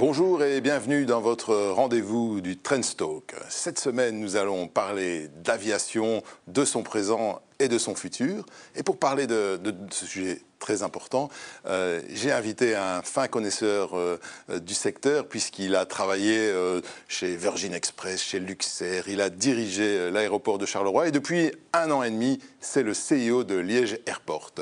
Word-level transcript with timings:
Bonjour 0.00 0.42
et 0.42 0.62
bienvenue 0.62 1.04
dans 1.04 1.20
votre 1.20 1.54
rendez-vous 1.54 2.40
du 2.40 2.56
Trendstalk. 2.56 3.34
Cette 3.50 3.78
semaine, 3.78 4.18
nous 4.18 4.36
allons 4.36 4.66
parler 4.66 5.28
d'aviation, 5.44 6.22
de 6.46 6.64
son 6.64 6.82
présent 6.82 7.42
et 7.58 7.68
de 7.68 7.76
son 7.76 7.94
futur. 7.94 8.46
Et 8.74 8.82
pour 8.82 8.96
parler 8.96 9.26
de, 9.26 9.60
ce 9.90 10.06
sujet 10.06 10.40
très 10.58 10.82
important, 10.82 11.28
euh, 11.66 12.00
j'ai 12.14 12.32
invité 12.32 12.74
un 12.76 13.02
fin 13.02 13.28
connaisseur 13.28 13.90
euh, 13.92 14.16
du 14.62 14.72
secteur 14.72 15.28
puisqu'il 15.28 15.76
a 15.76 15.84
travaillé 15.84 16.48
euh, 16.48 16.80
chez 17.06 17.36
Virgin 17.36 17.74
Express, 17.74 18.22
chez 18.22 18.40
Luxair, 18.40 19.06
il 19.06 19.20
a 19.20 19.28
dirigé 19.28 20.10
l'aéroport 20.10 20.56
de 20.56 20.64
Charleroi 20.64 21.08
et 21.08 21.10
depuis 21.10 21.52
un 21.74 21.90
an 21.90 22.02
et 22.02 22.10
demi, 22.10 22.38
c'est 22.58 22.82
le 22.82 22.92
CEO 22.92 23.44
de 23.44 23.56
Liège 23.56 23.98
Airport. 24.06 24.52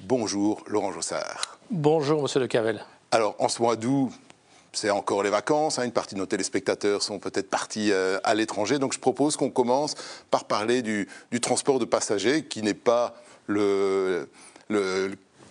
Bonjour 0.00 0.62
Laurent 0.66 0.92
Jossard. 0.92 1.58
Bonjour 1.70 2.20
Monsieur 2.20 2.40
Le 2.40 2.46
Cavel. 2.46 2.84
Alors 3.10 3.36
en 3.38 3.48
ce 3.48 3.62
mois 3.62 3.76
d'août, 3.76 4.10
c'est 4.72 4.90
encore 4.90 5.22
les 5.22 5.30
vacances. 5.30 5.78
Hein. 5.78 5.84
une 5.84 5.92
partie 5.92 6.14
de 6.14 6.20
nos 6.20 6.26
téléspectateurs 6.26 7.02
sont 7.02 7.18
peut-être 7.18 7.50
partis 7.50 7.92
euh, 7.92 8.18
à 8.24 8.34
l'étranger. 8.34 8.78
Donc 8.78 8.92
je 8.92 8.98
propose 8.98 9.36
qu'on 9.36 9.50
commence 9.50 9.94
par 10.30 10.44
parler 10.44 10.82
du, 10.82 11.08
transport 11.40 11.78
de 11.78 11.84
passagers, 11.84 12.44
qui 12.44 12.62
n'est 12.62 12.74
pas 12.74 13.14
le, 13.46 14.28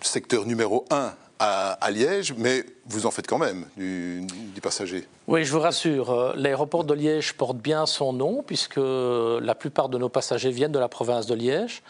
secteur 0.00 0.46
numéro 0.46 0.84
un 0.90 1.12
à, 1.38 1.90
Liège, 1.90 2.34
mais 2.38 2.64
vous 2.86 3.04
en 3.06 3.10
faites 3.10 3.26
quand 3.26 3.38
même 3.38 3.66
du, 3.76 4.24
du 4.54 4.60
passager. 4.60 5.08
Oui, 5.26 5.44
je 5.44 5.52
vous 5.52 5.58
rassure, 5.58 6.10
euh, 6.10 6.32
l'aéroport 6.36 6.84
de 6.84 6.94
Liège 6.94 7.32
porte 7.32 7.56
bien 7.56 7.84
son 7.84 8.12
nom, 8.12 8.44
puisque 8.46 8.78
la 8.78 9.54
plupart 9.56 9.88
de 9.88 9.98
nos 9.98 10.08
passagers 10.08 10.52
viennent 10.52 10.72
de 10.72 10.78
la 10.78 10.88
province 10.88 11.26
de 11.26 11.34
Liège. 11.34 11.82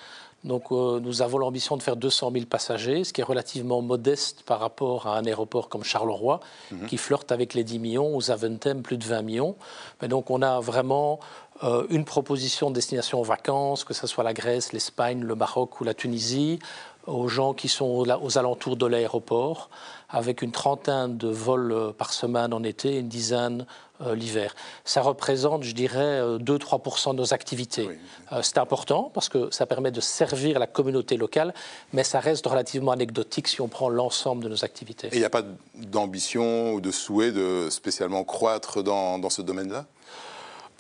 Donc 0.45 0.73
euh, 0.73 0.99
nous 1.01 1.23
avons 1.23 1.39
l'ambition 1.39 1.77
de 1.77 1.83
faire 1.83 1.97
200 1.97 2.33
000 2.33 2.47
passagers, 2.47 3.05
ce 3.05 3.13
qui 3.13 3.21
est 3.21 3.25
relativement 3.25 3.81
modeste 3.81 4.43
par 4.43 4.59
rapport 4.59 5.07
à 5.07 5.17
un 5.17 5.25
aéroport 5.25 5.69
comme 5.69 5.85
Charleroi, 5.85 6.41
mhm. 6.71 6.87
qui 6.87 6.97
flirte 6.97 7.31
avec 7.31 7.55
les 7.55 7.63
10 7.63 7.79
millions, 7.79 8.15
ou 8.15 8.21
Zaventem 8.21 8.83
plus 8.83 8.97
de 8.97 9.05
20 9.05 9.23
millions. 9.23 9.57
Mais 10.01 10.09
donc 10.09 10.31
on 10.31 10.43
a 10.43 10.59
vraiment 10.59 11.21
euh, 11.63 11.87
une 11.91 12.05
proposition 12.05 12.71
de 12.71 12.75
destination 12.75 13.23
vacances, 13.23 13.85
que 13.85 13.95
ce 13.95 14.09
soit 14.09 14.25
la 14.25 14.33
Grèce, 14.33 14.73
l'Espagne, 14.73 15.21
le 15.21 15.37
Maroc 15.37 15.81
ou 15.81 15.85
la 15.85 15.95
Tunisie, 15.95 16.59
aux 17.07 17.29
gens 17.29 17.53
qui 17.55 17.69
sont 17.69 17.87
aux 17.87 18.39
alentours 18.39 18.77
de 18.77 18.87
l'aéroport, 18.87 19.71
avec 20.13 20.43
une 20.43 20.53
trentaine 20.53 21.17
de 21.17 21.29
vols 21.29 21.73
euh, 21.73 21.93
par 21.93 22.13
semaine 22.13 22.53
en 22.53 22.63
été, 22.63 22.99
une 22.99 23.09
dizaine 23.09 23.67
euh, 24.03 24.15
l'hiver. 24.15 24.55
Ça 24.85 25.01
représente, 25.01 25.63
je 25.63 25.73
dirais, 25.73 26.21
2-3% 26.39 27.09
euh, 27.09 27.13
de 27.13 27.19
nos 27.19 27.35
activités. 27.35 27.89
c'est 28.43 28.59
important 28.59 29.11
parce 29.15 29.29
que 29.29 29.51
ça 29.51 29.65
permet 29.65 29.91
de 29.91 30.01
servir 30.01 30.59
la 30.59 30.67
communauté 30.67 31.17
locale, 31.17 31.55
mais 31.93 32.05
ça 32.05 32.21
reste 32.21 32.47
relativement 32.47 32.93
anecdotique 32.93 33.49
si 33.49 33.61
on 33.61 33.69
prend 33.69 33.89
l'ensemble 33.89 34.45
de 34.45 34.49
nos 34.51 34.65
activités. 34.65 35.09
Et 35.09 35.15
il 35.17 35.19
n'y 35.19 35.25
a 35.25 35.31
pas 35.31 35.45
d'ambition 35.75 36.75
ou 36.75 36.81
de 36.81 36.91
souhait 36.91 37.33
de 37.33 37.69
spécialement 37.71 38.25
croître 38.25 38.83
dans, 38.83 39.19
dans 39.19 39.31
ce 39.31 39.43
domaine-là? 39.43 39.87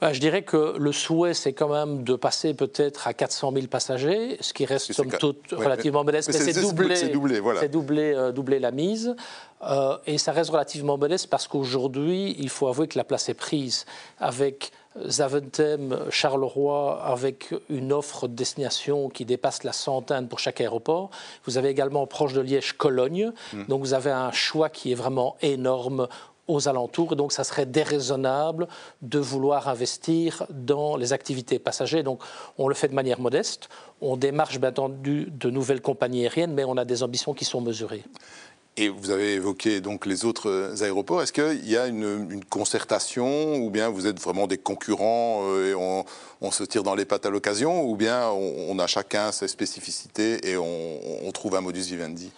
Bah, 0.02 0.12
je 0.12 0.18
dirais 0.18 0.42
que 0.42 0.76
le 0.76 0.90
souhait, 0.90 1.32
c'est 1.32 1.52
quand 1.52 1.68
même 1.68 2.02
de 2.02 2.16
passer 2.16 2.54
peut-être 2.54 3.06
à 3.06 3.14
400 3.14 3.52
000 3.52 3.66
passagers, 3.68 4.36
ce 4.40 4.52
qui 4.52 4.64
reste 4.64 4.92
somme 4.92 5.12
toute 5.12 5.52
relativement 5.52 6.02
modeste, 6.02 6.30
mais, 6.32 6.52
c'est 6.52 6.60
doublé, 7.12 7.38
voilà. 7.38 7.68
doublé, 7.68 8.12
euh, 8.12 8.32
doublé, 8.32 8.58
la 8.58 8.72
mise. 8.72 9.14
Euh, 9.62 9.96
et 10.08 10.18
ça 10.18 10.32
reste 10.32 10.50
relativement 10.50 10.98
modeste 10.98 11.28
parce 11.30 11.46
qu'aujourd'hui, 11.46 12.34
il 12.40 12.48
faut 12.48 12.66
avouer 12.66 12.88
que 12.88 12.98
la 12.98 13.04
place 13.04 13.28
est 13.28 13.34
prise 13.34 13.86
avec 14.18 14.72
Zaventem, 15.06 16.10
Charleroi, 16.10 17.00
avec 17.04 17.54
une 17.70 17.92
offre 17.92 18.26
de 18.26 18.34
destination 18.34 19.08
qui 19.08 19.24
dépasse 19.24 19.62
la 19.62 19.72
centaine 19.72 20.26
pour 20.26 20.40
chaque 20.40 20.60
aéroport. 20.60 21.10
Vous 21.44 21.58
avez 21.58 21.68
également 21.68 22.08
proche 22.08 22.32
de 22.32 22.40
Liège 22.40 22.72
Cologne. 22.72 23.32
Mmh. 23.52 23.66
Donc 23.68 23.82
vous 23.82 23.94
avez 23.94 24.10
un 24.10 24.32
choix 24.32 24.68
qui 24.68 24.90
est 24.90 24.96
vraiment 24.96 25.36
énorme 25.42 26.08
aux 26.48 26.68
alentours. 26.68 27.16
Donc, 27.16 27.32
ça 27.32 27.44
serait 27.44 27.66
déraisonnable 27.66 28.68
de 29.02 29.18
vouloir 29.18 29.68
investir 29.68 30.44
dans 30.50 30.96
les 30.96 31.12
activités 31.12 31.58
passagers. 31.58 32.02
Donc, 32.02 32.22
on 32.58 32.68
le 32.68 32.74
fait 32.74 32.88
de 32.88 32.94
manière 32.94 33.20
modeste. 33.20 33.68
On 34.00 34.16
démarche, 34.16 34.58
bien 34.58 34.70
entendu, 34.70 35.28
de 35.30 35.50
nouvelles 35.50 35.80
compagnies 35.80 36.22
aériennes, 36.22 36.54
mais 36.54 36.64
on 36.64 36.76
a 36.76 36.84
des 36.84 37.02
ambitions 37.02 37.34
qui 37.34 37.44
sont 37.44 37.60
mesurées. 37.60 38.04
Et 38.78 38.88
vous 38.88 39.10
avez 39.10 39.34
évoqué 39.34 39.82
donc 39.82 40.06
les 40.06 40.24
autres 40.24 40.82
aéroports. 40.82 41.20
Est-ce 41.20 41.32
qu'il 41.32 41.68
y 41.68 41.76
a 41.76 41.86
une, 41.86 42.42
concertation 42.48 43.56
ou 43.56 43.68
bien 43.68 43.90
vous 43.90 44.06
êtes 44.06 44.18
vraiment 44.18 44.46
des 44.46 44.56
concurrents 44.56 45.42
euh, 45.42 45.72
et 45.72 45.74
on, 46.40 46.50
se 46.50 46.64
tire 46.64 46.82
dans 46.82 46.94
les 46.94 47.04
pattes 47.04 47.26
à 47.26 47.30
l'occasion 47.30 47.84
ou 47.84 47.96
bien 47.96 48.30
on, 48.30 48.78
a 48.78 48.86
chacun 48.86 49.30
ses 49.30 49.48
spécificités 49.48 50.48
et 50.48 50.56
on 50.56 51.30
trouve 51.32 51.54
un 51.54 51.60
modus 51.60 51.82
vivendi? 51.82 52.32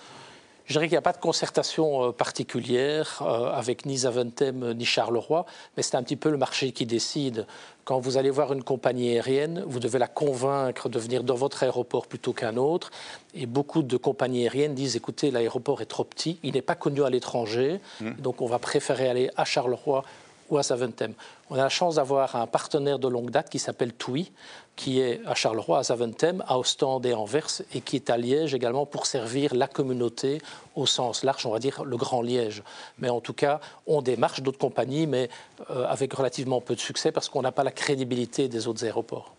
Je 0.66 0.72
dirais 0.72 0.86
qu'il 0.86 0.94
n'y 0.94 0.98
a 0.98 1.02
pas 1.02 1.12
de 1.12 1.19
concertation 1.19 2.08
euh, 2.08 2.12
particulière 2.12 3.22
euh, 3.22 3.52
avec 3.52 3.84
ni 3.84 3.98
Zaventem 3.98 4.72
ni 4.72 4.84
Charleroi, 4.84 5.44
mais 5.76 5.82
c'est 5.82 5.97
un 5.97 6.02
petit 6.02 6.16
peu 6.16 6.30
le 6.30 6.38
marché 6.38 6.72
qui 6.72 6.86
décide. 6.86 7.47
Quand 7.84 8.00
vous 8.00 8.16
allez 8.16 8.30
voir 8.30 8.52
une 8.52 8.62
compagnie 8.62 9.10
aérienne, 9.10 9.62
vous 9.66 9.78
devez 9.78 9.98
la 9.98 10.06
convaincre 10.06 10.88
de 10.88 10.98
venir 10.98 11.22
dans 11.22 11.34
votre 11.34 11.62
aéroport 11.62 12.06
plutôt 12.06 12.32
qu'un 12.32 12.56
autre. 12.56 12.91
Et 13.34 13.44
beaucoup 13.44 13.82
de 13.82 13.97
compagnies 13.98 14.44
aériennes 14.44 14.75
disent 14.75 14.97
écoutez, 14.97 15.30
l'aéroport 15.30 15.82
est 15.82 15.86
trop 15.86 16.04
petit, 16.04 16.38
il 16.42 16.54
n'est 16.54 16.62
pas 16.62 16.76
connu 16.76 17.04
à 17.04 17.10
l'étranger, 17.10 17.81
mmh. 18.00 18.12
donc 18.20 18.41
on 18.41 18.46
va 18.46 18.58
préférer 18.58 19.08
aller 19.08 19.31
à 19.36 19.44
Charleroi 19.44 20.02
ou 20.50 20.59
à 20.59 20.62
Saventem. 20.62 21.15
On 21.50 21.55
a 21.55 21.62
la 21.62 21.69
chance 21.69 21.97
d'avoir 21.97 22.37
un 22.37 22.47
partenaire 22.47 22.99
de 22.99 23.09
longue 23.09 23.31
date 23.31 23.50
qui 23.50 23.59
s'appelle 23.59 23.93
TUI, 23.94 24.32
qui 24.77 25.00
est 25.00 25.21
à 25.27 25.34
Charleroi, 25.34 25.78
à 25.78 25.84
Saventem, 25.84 26.43
à 26.49 26.59
Ostende 26.59 27.06
et 27.06 27.15
Anvers, 27.15 27.62
et 27.75 27.81
qui 27.81 27.97
est 27.97 28.10
à 28.10 28.16
Liège 28.16 28.55
également 28.55 28.87
pour 28.87 29.06
servir 29.06 29.55
la 29.55 29.69
communauté 29.69 30.41
au 30.75 30.87
sens 30.87 31.22
large, 31.22 31.47
on 31.47 31.50
va 31.50 31.59
dire 31.59 31.84
le 31.84 31.97
Grand 31.97 32.22
Liège. 32.22 32.62
Mais 32.99 33.09
en 33.09 33.21
tout 33.21 33.34
cas, 33.34 33.60
on 33.87 34.03
démarche 34.03 34.43
d'autres 34.43 34.59
compagnies, 34.59 35.06
mais 35.06 35.28
euh, 35.71 35.87
avec 35.87 36.12
relativement 36.12 36.61
peu 36.61 36.75
de 36.75 36.81
succès 36.81 37.12
parce 37.12 37.28
qu'on 37.28 37.43
n'a 37.43 37.53
pas 37.53 37.65
la 37.65 37.72
crédibilité 37.72 38.49
des 38.49 38.66
autres 38.66 38.84
aéroports. 38.84 39.34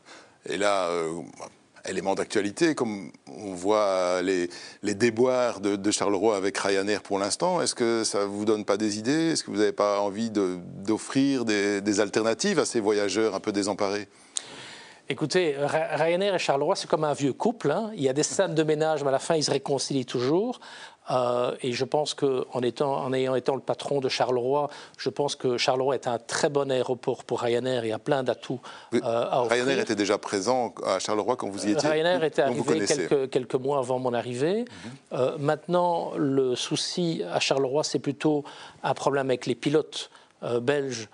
Et 0.48 0.58
là, 0.58 0.88
euh, 0.90 1.22
élément 1.88 2.16
d'actualité, 2.16 2.76
comme 2.76 3.12
on 3.28 3.54
voit 3.54 4.22
les, 4.22 4.50
déboires 4.96 5.60
de, 5.60 5.92
Charleroi 5.92 6.36
avec 6.36 6.58
Ryanair 6.58 7.02
pour 7.02 7.20
l'instant. 7.20 7.62
Est-ce 7.62 7.76
que 7.76 8.04
ça 8.04 8.20
ne 8.20 8.26
vous 8.26 8.46
donne 8.46 8.66
pas 8.66 8.78
des 8.78 8.98
idées? 8.98 9.32
Est-ce 9.32 9.44
que 9.44 9.52
vous 9.52 9.58
n'avez 9.58 9.72
pas 9.72 10.00
envie 10.00 10.30
d'offrir 10.30 11.46
des, 11.46 12.00
alternatives 12.00 12.60
à 12.60 12.66
ces 12.66 12.80
voyageurs 12.80 13.36
un 13.36 13.40
peu 13.40 13.52
désemparés? 13.52 14.08
Écoutez, 15.08 15.56
Ryanair 15.60 16.34
et 16.34 16.40
Charleroi, 16.40 16.76
c'est 16.76 16.90
comme 16.90 17.04
un 17.04 17.14
vieux 17.14 17.34
couple. 17.34 17.70
Hein. 17.70 17.92
Il 17.96 18.02
y 18.02 18.10
a 18.10 18.14
des 18.14 18.24
scènes 18.24 18.56
de 18.56 18.64
ménage, 18.64 19.04
mais 19.04 19.10
à 19.10 19.12
la 19.12 19.20
fin, 19.20 19.36
ils 19.36 19.44
se 19.44 19.52
réconcilient 19.52 20.06
toujours. 20.06 20.60
Euh, 21.12 21.56
et 21.62 21.74
je 21.74 21.86
pense 21.86 22.14
qu'en 22.14 22.62
étant, 22.62 23.04
en 23.04 23.14
ayant 23.14 23.36
été 23.36 23.52
le 23.52 23.60
patron 23.60 24.00
de 24.00 24.10
Charleroi, 24.10 24.70
je 24.98 25.10
pense 25.10 25.36
que 25.36 25.58
Charleroi 25.58 25.96
est 25.96 26.08
un 26.08 26.18
très 26.18 26.50
bon 26.50 26.72
aéroport 26.72 27.24
pour 27.24 27.42
Ryanair. 27.42 27.86
Y 27.86 27.92
a 27.92 28.00
plein 28.00 28.24
d'atouts 28.24 28.60
euh, 28.94 29.00
à 29.04 29.44
offrir. 29.44 29.66
Ryanair 29.66 29.80
était 29.80 29.96
déjà 29.96 30.18
présent 30.18 30.74
à 30.84 31.00
Charleroi 31.00 31.36
quand 31.36 31.50
vous 31.50 31.68
y 31.68 31.72
étiez 31.72 31.90
Ryanair 31.90 32.24
était 32.24 32.42
arrivé 32.42 32.86
quelques, 32.86 33.30
quelques, 33.30 33.56
mois 33.56 33.80
avant 33.80 34.00
mon 34.00 34.14
arrivée. 34.14 34.62
Mhm. 34.62 34.92
Euh, 35.14 35.38
maintenant, 35.38 36.12
le 36.18 36.56
souci 36.56 37.22
à 37.32 37.40
Charleroi, 37.40 37.84
c'est 37.84 38.00
plutôt 38.00 38.44
un 38.84 38.94
problème 38.94 39.30
avec 39.30 39.46
les 39.46 39.56
pilotes 39.56 40.10
belges 40.62 41.10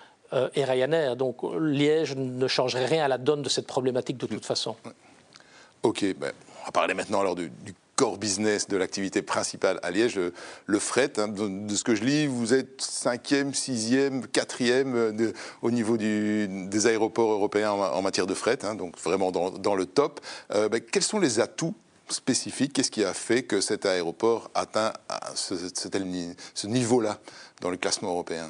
et 0.56 0.64
Ryanair. 0.64 1.16
Donc 1.16 1.38
Liège 1.60 2.16
ne 2.16 2.48
changerait 2.48 2.86
rien 2.86 3.06
à 3.06 3.08
la 3.08 3.18
donne 3.18 3.42
de 3.42 3.50
cette 3.50 3.68
problématique 3.68 4.18
de 4.18 4.26
toute 4.26 4.46
façon. 4.46 4.76
Ok, 5.84 6.06
ben, 6.18 6.32
on 6.62 6.66
va 6.66 6.72
parler 6.72 6.94
maintenant 6.94 7.22
alors 7.22 7.36
du, 7.36 7.52
core 8.02 8.18
business 8.18 8.68
de 8.68 8.78
l'activité 8.78 9.22
principale 9.22 9.80
à 9.84 9.92
Liège, 9.92 10.20
le, 10.66 10.80
fret. 10.80 11.20
Hein. 11.20 11.28
de, 11.28 11.76
ce 11.76 11.84
que 11.84 11.94
je 11.94 12.04
lis, 12.04 12.26
vous 12.26 12.56
êtes 12.56 12.82
cinquième, 12.82 13.54
sixième, 13.54 14.26
quatrième 14.26 14.96
euh, 14.96 15.32
au 15.62 15.70
niveau 15.70 15.98
des 15.98 16.88
aéroports 16.88 17.32
européens 17.32 17.70
en, 17.70 18.02
matière 18.02 18.26
de 18.26 18.34
fret, 18.34 18.58
hein, 18.66 18.74
donc 18.74 18.98
vraiment 18.98 19.32
dans, 19.32 19.76
le 19.76 19.86
top. 19.86 20.20
Euh, 20.52 20.68
ben, 20.68 20.82
quels 20.82 21.04
sont 21.04 21.20
les 21.20 21.40
atouts 21.40 21.76
spécifiques? 22.10 22.74
Qu'est-ce 22.74 22.90
qui 22.90 23.04
a 23.04 23.14
fait 23.14 23.44
que 23.44 23.62
cet 23.62 23.86
aéroport 23.86 24.50
atteint 24.56 24.94
ce, 25.36 25.54
ce 26.56 26.68
niveau-là 26.68 27.20
dans 27.62 27.70
le 27.70 27.78
classement 27.78 28.10
européen? 28.10 28.50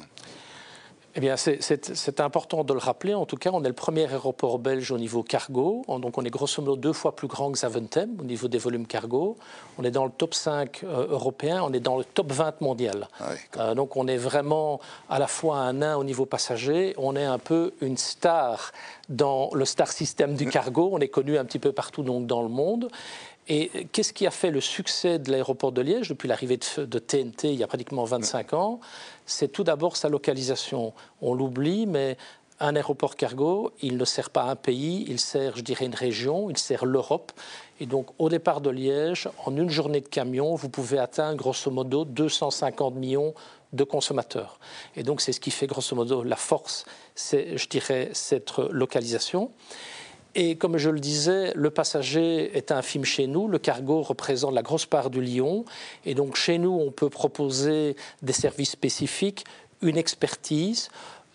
Eh 1.14 1.20
bien, 1.20 1.36
c'est 1.36 2.20
important 2.20 2.64
de 2.64 2.72
le 2.72 2.78
rappeler. 2.78 3.12
En 3.12 3.26
tout 3.26 3.36
cas, 3.36 3.50
on 3.52 3.62
est 3.64 3.68
le 3.68 3.74
premier 3.74 4.10
aéroport 4.10 4.58
belge 4.58 4.90
au 4.90 4.98
niveau 4.98 5.22
cargo. 5.22 5.84
Donc, 5.86 6.16
on 6.16 6.24
est 6.24 6.30
grosso 6.30 6.62
modo 6.62 6.76
deux 6.76 6.94
fois 6.94 7.14
plus 7.14 7.28
grand 7.28 7.52
que 7.52 7.58
Zaventem 7.58 8.16
au 8.18 8.24
niveau 8.24 8.48
des 8.48 8.56
volumes 8.56 8.86
cargo. 8.86 9.36
On 9.78 9.84
est 9.84 9.90
dans 9.90 10.06
le 10.06 10.10
top 10.10 10.32
5 10.32 10.82
euh, 10.84 11.08
européen, 11.08 11.62
on 11.62 11.72
est 11.74 11.80
dans 11.80 11.98
le 11.98 12.04
top 12.04 12.32
20 12.32 12.62
mondial. 12.62 13.08
Ah 13.20 13.32
euh, 13.58 13.74
donc, 13.74 13.96
on 13.96 14.06
est 14.06 14.16
vraiment 14.16 14.80
à 15.10 15.18
la 15.18 15.26
fois 15.26 15.58
un 15.58 15.74
nain 15.74 15.96
au 15.96 16.04
niveau 16.04 16.24
passager. 16.24 16.94
On 16.96 17.14
est 17.14 17.24
un 17.24 17.38
peu 17.38 17.74
une 17.82 17.98
star 17.98 18.72
dans 19.10 19.50
le 19.52 19.66
star 19.66 19.92
system 19.92 20.34
du 20.34 20.46
cargo. 20.46 20.88
On 20.92 20.98
est 20.98 21.08
connu 21.08 21.36
un 21.36 21.44
petit 21.44 21.58
peu 21.58 21.72
partout 21.72 22.02
donc, 22.02 22.26
dans 22.26 22.40
le 22.42 22.48
monde. 22.48 22.88
Et 23.48 23.86
qu'est-ce 23.92 24.12
qui 24.12 24.26
a 24.26 24.30
fait 24.30 24.50
le 24.50 24.60
succès 24.60 25.18
de 25.18 25.30
l'aéroport 25.30 25.72
de 25.72 25.80
Liège 25.80 26.08
depuis 26.08 26.28
l'arrivée 26.28 26.58
de, 26.58 26.98
TNT 26.98 27.52
il 27.52 27.58
y 27.58 27.64
a 27.64 27.66
pratiquement 27.66 28.04
25 28.04 28.54
ans? 28.54 28.80
C'est 29.26 29.48
tout 29.48 29.64
d'abord 29.64 29.96
sa 29.96 30.08
localisation. 30.08 30.92
On 31.20 31.34
l'oublie, 31.34 31.86
mais 31.86 32.16
un 32.60 32.76
aéroport 32.76 33.16
cargo, 33.16 33.72
il 33.82 33.96
ne 33.96 34.04
sert 34.04 34.30
pas 34.30 34.44
un 34.44 34.54
pays, 34.54 35.04
il 35.08 35.18
sert, 35.18 35.56
je 35.56 35.62
dirais, 35.62 35.86
une 35.86 35.96
région, 35.96 36.48
il 36.50 36.56
sert 36.56 36.84
l'Europe. 36.84 37.32
Et 37.80 37.86
donc, 37.86 38.10
au 38.18 38.28
départ 38.28 38.60
de 38.60 38.70
Liège, 38.70 39.28
en 39.44 39.56
une 39.56 39.70
journée 39.70 40.00
de 40.00 40.08
camion, 40.08 40.54
vous 40.54 40.68
pouvez 40.68 40.98
atteindre 40.98 41.36
grosso 41.36 41.70
modo 41.72 42.04
250 42.04 42.94
millions 42.94 43.34
de 43.72 43.84
consommateurs. 43.84 44.58
Et 44.96 45.02
donc 45.02 45.20
c'est 45.20 45.32
ce 45.32 45.40
qui 45.40 45.50
fait 45.50 45.66
grosso 45.66 45.96
modo 45.96 46.22
la 46.22 46.36
force, 46.36 46.84
c'est, 47.14 47.56
je 47.56 47.68
dirais, 47.68 48.10
cette 48.12 48.58
localisation. 48.70 49.50
Et 50.34 50.56
comme 50.56 50.78
je 50.78 50.88
le 50.88 51.00
disais, 51.00 51.52
le 51.54 51.70
passager 51.70 52.56
est 52.56 52.72
infime 52.72 53.04
chez 53.04 53.26
nous, 53.26 53.48
le 53.48 53.58
cargo 53.58 54.02
représente 54.02 54.54
la 54.54 54.62
grosse 54.62 54.86
part 54.86 55.10
du 55.10 55.20
lion, 55.20 55.64
et 56.06 56.14
donc 56.14 56.36
chez 56.36 56.58
nous, 56.58 56.72
on 56.72 56.90
peut 56.90 57.10
proposer 57.10 57.96
des 58.22 58.32
services 58.32 58.70
spécifiques, 58.70 59.44
une 59.82 59.98
expertise. 59.98 60.88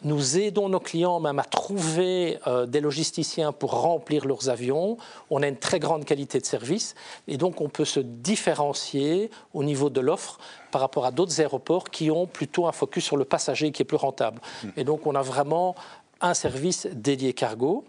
Nous 0.04 0.38
aidons 0.38 0.70
nos 0.70 0.80
clients 0.80 1.20
même 1.20 1.40
à 1.40 1.44
trouver 1.44 2.38
euh, 2.46 2.68
des 2.68 2.82
logisticiens 2.82 3.52
pour 3.52 3.82
remplir 3.82 4.26
leurs 4.26 4.48
avions. 4.48 4.98
On 5.32 5.42
a 5.42 5.48
une 5.48 5.58
très 5.58 5.80
grande 5.80 6.06
qualité 6.06 6.40
de 6.40 6.46
service 6.46 6.94
et 7.28 7.38
donc 7.38 7.62
on 7.62 7.70
peut 7.70 7.86
se 7.86 8.00
différencier 8.00 9.32
au 9.56 9.64
niveau 9.64 9.90
de 9.90 10.00
l'offre 10.00 10.38
par 10.72 10.82
rapport 10.82 11.06
à 11.06 11.12
d'autres 11.12 11.42
aéroports 11.42 11.86
qui 11.86 12.12
ont 12.12 12.28
plutôt 12.28 12.68
un 12.68 12.72
focus 12.72 13.06
sur 13.06 13.18
le 13.18 13.26
passager 13.26 13.72
qui 13.72 13.82
est 13.82 13.86
plus 13.86 13.98
rentable. 13.98 14.40
Hmm. 14.64 14.70
Et 14.78 14.84
donc 14.84 15.08
on 15.08 15.16
a 15.16 15.24
vraiment 15.24 15.74
un 16.22 16.36
service 16.36 16.88
dédié 16.94 17.34
cargo. 17.34 17.84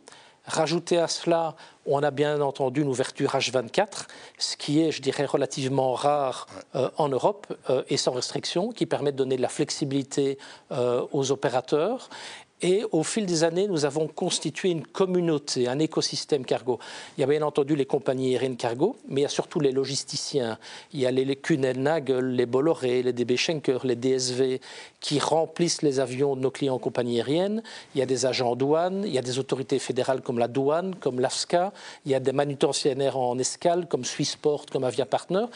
Rajouter 0.48 0.98
à 0.98 1.08
cela, 1.08 1.54
on 1.88 2.02
a 2.02 2.10
bien 2.10 2.40
entendu 2.40 2.82
une 2.82 2.88
ouverture 2.88 3.32
H24, 3.32 4.06
ce 4.38 4.56
qui 4.56 4.80
est, 4.80 4.92
je 4.92 5.02
dirais, 5.02 5.24
relativement 5.24 5.94
rare 5.94 6.46
euh, 6.74 6.90
en 6.96 7.08
Europe 7.08 7.46
euh, 7.70 7.82
et 7.88 7.96
sans 7.96 8.12
restriction, 8.12 8.72
qui 8.72 8.86
permet 8.86 9.12
de 9.12 9.16
donner 9.16 9.36
de 9.36 9.42
la 9.42 9.48
flexibilité 9.48 10.38
euh, 10.70 11.06
aux 11.12 11.30
opérateurs. 11.32 12.10
Et 12.60 12.84
au 12.90 13.04
fil 13.04 13.24
des 13.24 13.44
années, 13.44 13.68
nous 13.68 13.84
avons 13.84 14.08
constitué 14.08 14.70
une 14.70 14.84
communauté, 14.84 15.68
un 15.68 15.78
écosystème 15.78 16.44
cargo. 16.44 16.80
Il 17.16 17.20
y 17.20 17.24
a 17.24 17.26
bien 17.28 17.42
entendu 17.42 17.76
les 17.76 17.86
compagnies 17.86 18.32
aériennes 18.32 18.56
cargo, 18.56 18.96
mais 19.06 19.20
il 19.20 19.22
y 19.22 19.26
a 19.26 19.30
surtout 19.30 19.60
les 19.60 19.70
logisticiens. 19.70 20.58
Il 20.92 20.98
y 20.98 21.06
a 21.06 21.12
les 21.12 21.36
Kuehne-Nagel, 21.36 22.34
les 22.34 22.46
Bolloré, 22.46 23.04
les 23.04 23.12
DB 23.12 23.36
Schenker, 23.36 23.78
les 23.84 23.94
DSV, 23.94 24.60
qui 24.98 25.20
remplissent 25.20 25.82
les 25.82 26.00
avions 26.00 26.34
de 26.34 26.40
nos 26.40 26.50
clients 26.50 26.74
en 26.74 26.78
compagnie 26.78 27.20
aérienne. 27.20 27.62
Il 27.94 28.00
y 28.00 28.02
a 28.02 28.06
des 28.06 28.26
agents 28.26 28.56
douane, 28.56 29.04
il 29.06 29.12
y 29.12 29.18
a 29.18 29.22
des 29.22 29.38
autorités 29.38 29.78
fédérales 29.78 30.20
comme 30.20 30.40
la 30.40 30.48
douane, 30.48 30.96
comme 30.96 31.20
l'AFSCA, 31.20 31.72
il 32.04 32.12
y 32.12 32.14
a 32.14 32.20
des 32.20 32.32
manutentionnaires 32.32 33.16
en 33.16 33.38
escale 33.38 33.86
comme 33.86 34.04
Swissport, 34.04 34.66
comme 34.66 34.84
Avia 34.84 35.06
Partner 35.06 35.46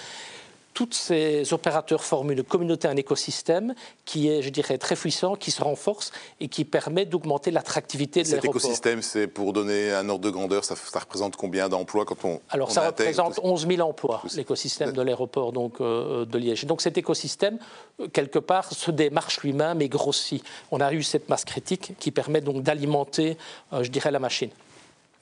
tous 0.74 0.92
ces 0.92 1.52
opérateurs 1.52 2.02
forment 2.02 2.32
une 2.32 2.42
communauté, 2.42 2.88
un 2.88 2.96
écosystème 2.96 3.74
qui 4.04 4.28
est, 4.28 4.42
je 4.42 4.48
dirais, 4.48 4.78
très 4.78 4.96
puissant, 4.96 5.36
qui 5.36 5.50
se 5.50 5.62
renforce 5.62 6.12
et 6.40 6.48
qui 6.48 6.64
permet 6.64 7.04
d'augmenter 7.04 7.50
l'attractivité 7.50 8.22
de 8.22 8.28
l'aéroport. 8.28 8.54
Cet 8.54 8.62
écosystème, 8.62 9.02
c'est 9.02 9.26
pour 9.26 9.52
donner 9.52 9.92
un 9.92 10.08
ordre 10.08 10.24
de 10.24 10.30
grandeur, 10.30 10.64
ça, 10.64 10.74
représente 10.98 11.36
combien 11.36 11.68
d'emplois 11.68 12.04
quand 12.04 12.24
on 12.24 12.40
Alors, 12.50 12.70
ça 12.70 12.86
représente 12.86 13.40
11 13.42 13.66
000 13.66 13.88
emplois, 13.88 14.22
l'écosystème 14.34 14.92
de 14.92 15.02
l'aéroport 15.02 15.52
donc 15.52 15.80
euh, 15.80 16.24
de 16.24 16.38
Liège. 16.38 16.64
donc, 16.64 16.80
cet 16.80 16.96
écosystème, 16.96 17.58
euh, 18.00 18.08
quelque 18.08 18.38
part, 18.38 18.72
se 18.72 18.90
démarche 18.90 19.40
lui-même 19.40 19.82
et 19.82 19.88
grossit. 19.88 20.42
On 20.70 20.80
a 20.80 20.92
eu 20.92 21.02
cette 21.02 21.28
masse 21.28 21.44
critique 21.44 21.92
qui 21.98 22.10
permet 22.10 22.40
donc 22.40 22.62
d'alimenter, 22.62 23.36
euh, 23.72 23.82
je 23.82 23.90
dirais, 23.90 24.10
la 24.10 24.18
machine. 24.18 24.50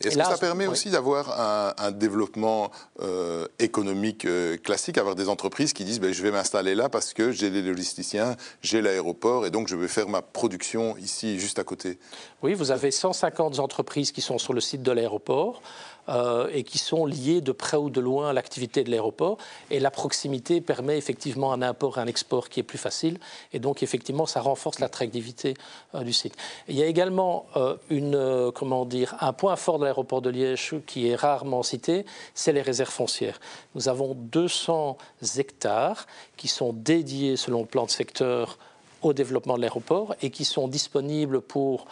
Est-ce 0.02 0.16
que 0.16 0.24
ça 0.24 0.38
permet 0.38 0.66
aussi 0.66 0.90
d'avoir 0.90 1.74
un, 1.78 1.90
développement 1.90 2.70
euh, 3.00 3.46
économique 3.58 4.24
euh, 4.24 4.56
classique, 4.56 4.96
avoir 4.96 5.14
des 5.14 5.28
entreprises 5.28 5.72
qui 5.72 5.84
disent 5.84 6.00
ben, 6.00 6.14
je 6.14 6.22
vais 6.22 6.30
m'installer 6.30 6.74
là 6.74 6.88
parce 6.88 7.12
que 7.12 7.32
j'ai 7.32 7.50
les 7.50 7.62
logisticiens, 7.62 8.36
j'ai 8.62 8.80
l'aéroport 8.80 9.44
et 9.44 9.50
donc 9.50 9.68
je 9.68 9.76
vais 9.76 9.88
faire 9.88 10.08
ma 10.08 10.22
production 10.22 10.96
ici 10.96 11.38
juste 11.38 11.58
à 11.58 11.64
côté? 11.64 11.98
Oui, 12.42 12.54
vous 12.54 12.70
avez 12.70 12.90
150 12.90 13.58
entreprises 13.58 14.12
qui 14.12 14.22
sont 14.22 14.38
sur 14.38 14.54
le 14.54 14.60
site 14.60 14.82
de 14.82 14.92
l'aéroport. 14.92 15.60
Euh, 16.08 16.48
et 16.52 16.64
qui 16.64 16.78
sont 16.78 17.06
liés 17.06 17.40
de 17.40 17.52
près 17.52 17.76
ou 17.76 17.90
de 17.90 18.00
loin 18.00 18.30
à 18.30 18.32
l'activité 18.32 18.82
de 18.82 18.90
l'aéroport. 18.90 19.36
Et 19.70 19.78
la 19.78 19.90
proximité 19.90 20.60
permet 20.60 20.96
effectivement 20.96 21.52
un 21.52 21.62
import 21.62 21.98
et 21.98 22.00
un 22.00 22.06
export 22.06 22.48
qui 22.48 22.58
est 22.58 22.64
plus 22.64 22.78
facile. 22.78 23.18
Et 23.52 23.58
donc, 23.58 23.82
effectivement, 23.82 24.26
ça 24.26 24.40
renforce 24.40 24.80
l'attractivité 24.80 25.54
euh, 25.94 26.02
du 26.02 26.12
site. 26.12 26.34
il 26.68 26.74
y 26.74 26.82
a 26.82 26.86
également 26.86 27.46
euh, 27.56 27.76
une, 27.90 28.50
comment 28.54 28.86
dire, 28.86 29.14
un 29.20 29.32
point 29.32 29.54
fort 29.56 29.78
de 29.78 29.84
l'aéroport 29.84 30.22
de 30.22 30.30
Liège 30.30 30.74
qui 30.86 31.08
est 31.08 31.14
rarement 31.14 31.62
cité, 31.62 32.06
c'est 32.34 32.52
les 32.52 32.62
réserves 32.62 32.90
foncières. 32.90 33.38
Nous 33.74 33.88
avons 33.88 34.14
200 34.14 34.96
hectares 35.36 36.06
qui 36.36 36.48
sont 36.48 36.72
dédiés, 36.72 37.36
selon 37.36 37.60
le 37.60 37.66
plan 37.66 37.84
de 37.84 37.90
secteur, 37.90 38.58
au 39.02 39.12
développement 39.12 39.56
de 39.56 39.60
l'aéroport 39.60 40.14
et 40.22 40.30
qui 40.30 40.44
sont 40.44 40.66
disponibles 40.66 41.40
pour 41.40 41.86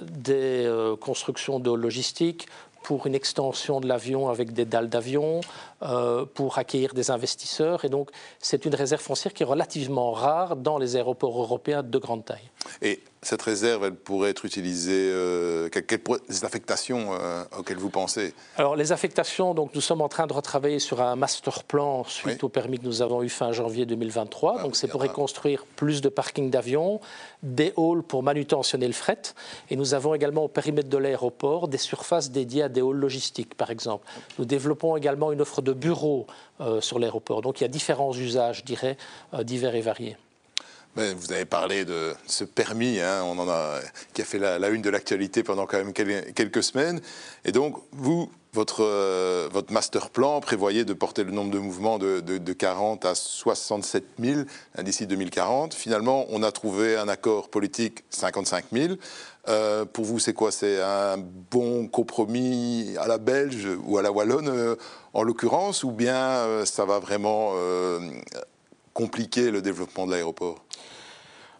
des 0.00 0.68
constructions 1.00 1.60
de 1.60 1.70
logistique, 1.70 2.48
pour 2.86 3.08
une 3.08 3.16
extension 3.16 3.80
de 3.80 3.88
l'avion 3.88 4.28
avec 4.28 4.52
des 4.52 4.64
dalles 4.64 4.88
d'avion, 4.88 5.40
euh, 5.82 6.24
pour 6.24 6.56
accueillir 6.58 6.94
des 6.94 7.10
investisseurs. 7.10 7.84
Et 7.84 7.88
donc, 7.88 8.10
c'est 8.38 8.64
une 8.64 8.76
réserve 8.76 9.02
foncière 9.02 9.34
qui 9.34 9.42
est 9.42 9.46
relativement 9.46 10.12
rare 10.12 10.54
dans 10.54 10.78
les 10.78 10.94
aéroports 10.94 11.36
européens 11.42 11.82
de 11.82 11.98
grande 11.98 12.24
taille. 12.24 12.48
Cette 13.26 13.42
réserve, 13.42 13.84
elle 13.84 13.94
pourrait 13.94 14.30
être 14.30 14.44
utilisée, 14.44 15.10
euh, 15.12 15.68
quelles, 15.68 16.00
affectations 16.42 17.08
euh, 17.12 17.44
auxquelles 17.58 17.76
vous 17.76 17.90
pensez? 17.90 18.34
Alors, 18.56 18.76
les 18.76 18.92
affectations, 18.92 19.52
donc, 19.52 19.74
nous 19.74 19.80
sommes 19.80 20.00
en 20.00 20.08
train 20.08 20.26
de 20.26 20.32
retravailler 20.32 20.78
sur 20.78 21.00
un 21.00 21.16
master 21.16 21.64
plan 21.64 22.04
suite 22.04 22.44
au 22.44 22.48
permis 22.48 22.78
que 22.78 22.84
nous 22.84 23.02
avons 23.02 23.22
eu 23.22 23.28
fin 23.28 23.52
janvier 23.52 23.84
2023. 23.84 24.56
Ah 24.58 24.62
donc, 24.62 24.76
c'est 24.76 24.86
pour 24.88 25.02
reconstruire 25.02 25.64
plus 25.76 26.00
de 26.00 26.08
parkings 26.08 26.50
d'avions, 26.50 27.00
des 27.42 27.72
halls 27.76 28.02
pour 28.02 28.22
manutentionner 28.22 28.86
le 28.86 28.92
fret. 28.92 29.22
Et 29.70 29.76
nous 29.76 29.94
avons 29.94 30.14
également 30.14 30.44
au 30.44 30.48
périmètre 30.48 30.88
de 30.88 30.98
l'aéroport 30.98 31.68
des 31.68 31.78
surfaces 31.78 32.30
dédiées 32.30 32.62
à 32.62 32.68
des 32.68 32.80
halls 32.80 32.96
logistiques, 32.96 33.56
par 33.56 33.70
exemple. 33.70 34.06
Nous 34.38 34.44
développons 34.44 34.96
également 34.96 35.32
une 35.32 35.40
offre 35.40 35.62
de 35.62 35.72
bureaux 35.72 36.26
euh, 36.60 36.80
sur 36.80 36.98
l'aéroport. 36.98 37.42
Donc, 37.42 37.60
il 37.60 37.64
y 37.64 37.66
a 37.66 37.68
différents 37.68 38.14
usages, 38.14 38.58
je 38.58 38.64
dirais, 38.64 38.96
divers 39.42 39.74
et 39.74 39.80
variés 39.80 40.16
vous 40.96 41.32
avez 41.32 41.44
parlé 41.44 41.84
de 41.84 42.14
ce 42.26 42.44
permis, 42.44 43.00
hein, 43.00 43.22
qui 44.14 44.22
a 44.22 44.24
fait 44.24 44.38
la, 44.38 44.68
une 44.68 44.82
de 44.82 44.90
l'actualité 44.90 45.42
pendant 45.42 45.66
quand 45.66 45.76
même 45.76 45.92
quelques 45.92 46.62
semaines. 46.62 47.00
Et 47.44 47.52
donc, 47.52 47.76
vous, 47.92 48.30
votre, 48.54 48.82
euh, 48.82 49.48
votre 49.52 49.72
master 49.72 50.08
plan 50.08 50.40
prévoyait 50.40 50.86
de 50.86 50.94
porter 50.94 51.24
le 51.24 51.32
nombre 51.32 51.50
de 51.50 51.58
mouvements 51.58 51.98
de, 51.98 52.52
40 52.52 53.04
à 53.04 53.14
67 53.14 54.04
000 54.18 54.40
hein, 54.74 54.82
d'ici 54.82 55.06
2040. 55.06 55.74
Finalement, 55.74 56.24
on 56.30 56.42
a 56.42 56.50
trouvé 56.50 56.96
un 56.96 57.08
accord 57.08 57.50
politique 57.50 58.04
55 58.08 58.64
000. 58.72 58.94
Euh, 59.48 59.84
pour 59.84 60.06
vous, 60.06 60.18
c'est 60.18 60.32
quoi? 60.32 60.50
C'est 60.50 60.80
un 60.80 61.18
bon 61.18 61.86
compromis 61.86 62.94
à 62.98 63.06
la 63.06 63.18
belge 63.18 63.68
ou 63.84 63.98
à 63.98 64.02
la 64.02 64.10
wallonne, 64.10 64.48
euh, 64.48 64.76
en 65.12 65.22
l'occurrence, 65.22 65.84
ou 65.84 65.90
bien 65.90 66.64
ça 66.64 66.84
va 66.84 66.98
vraiment 66.98 67.54
compliquer 68.96 69.50
le 69.50 69.60
développement 69.60 70.06
de 70.06 70.12
l'aéroport? 70.12 70.64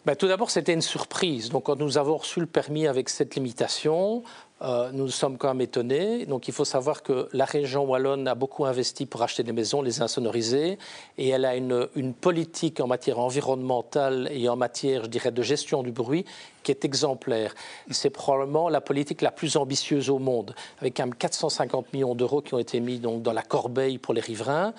Ben, 0.06 0.14
tout 0.14 0.28
d'abord, 0.28 0.52
c'était 0.52 0.72
une 0.72 0.82
surprise. 0.82 1.48
Donc, 1.48 1.64
quand 1.64 1.80
nous 1.80 1.98
avons 1.98 2.16
reçu 2.16 2.38
le 2.38 2.46
permis 2.46 2.86
avec 2.86 3.08
cette 3.08 3.34
limitation, 3.34 4.22
euh, 4.62 4.92
nous 4.92 5.08
sommes 5.08 5.36
quand 5.36 5.48
même 5.48 5.60
étonnés. 5.60 6.26
Donc, 6.26 6.46
il 6.46 6.54
faut 6.54 6.64
savoir 6.64 7.02
que 7.02 7.28
la 7.32 7.44
région 7.44 7.82
wallonne 7.82 8.28
a 8.28 8.36
beaucoup 8.36 8.66
investi 8.66 9.04
pour 9.04 9.22
acheter 9.22 9.42
des 9.42 9.50
maisons, 9.50 9.82
les 9.82 10.02
insonoriser, 10.02 10.78
et 11.18 11.28
elle 11.30 11.44
a 11.44 11.56
une, 11.56 12.14
politique 12.20 12.78
en 12.78 12.86
matière 12.86 13.18
environnementale 13.18 14.28
et 14.30 14.48
en 14.48 14.54
matière, 14.54 15.02
je 15.02 15.10
dirais, 15.10 15.32
de 15.32 15.42
gestion 15.42 15.82
du 15.82 15.90
bruit 15.90 16.24
qui 16.62 16.70
est 16.70 16.84
exemplaire. 16.84 17.52
C'est 17.90 18.10
probablement 18.10 18.68
la 18.68 18.80
politique 18.80 19.22
la 19.22 19.32
plus 19.32 19.56
ambitieuse 19.56 20.08
au 20.08 20.20
monde, 20.20 20.54
avec 20.78 20.96
quand 20.96 21.02
même 21.02 21.16
450 21.16 21.92
millions 21.92 22.14
d'euros 22.14 22.42
qui 22.42 22.54
ont 22.54 22.60
été 22.60 22.78
mis 22.78 23.00
dans 23.00 23.32
la 23.32 23.42
corbeille 23.42 23.98
pour 23.98 24.14
les 24.14 24.20
riverains. 24.20 24.72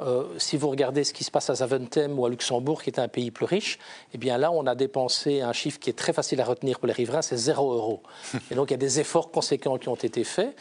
Euh, 0.00 0.24
si 0.38 0.56
vous 0.56 0.68
regardez 0.68 1.04
ce 1.04 1.12
qui 1.12 1.24
se 1.24 1.30
passe 1.30 1.48
à 1.48 1.54
Zaventem 1.54 2.18
ou 2.18 2.26
à 2.26 2.28
Luxembourg, 2.28 2.82
qui 2.82 2.90
est 2.90 2.98
un 2.98 3.08
pays 3.08 3.30
plus 3.30 3.46
riche, 3.46 3.78
eh 4.12 4.18
bien 4.18 4.36
là, 4.36 4.52
on 4.52 4.66
a 4.66 4.74
dépensé 4.74 5.40
un 5.40 5.52
chiffre 5.52 5.78
qui 5.78 5.90
est 5.90 5.98
très 5.98 6.12
facile 6.12 6.40
à 6.40 6.44
retenir 6.44 6.78
pour 6.78 6.86
les 6.86 6.92
riverains, 6.92 7.22
c'est 7.22 7.36
0 7.36 7.72
euros. 7.72 8.02
Et 8.50 8.54
donc, 8.54 8.70
il 8.70 8.72
y 8.72 8.74
a 8.74 8.78
des 8.78 9.00
efforts 9.00 9.30
conséquents 9.30 9.78
qui 9.78 9.88
ont 9.88 9.94
été 9.94 10.22
faits. 10.24 10.54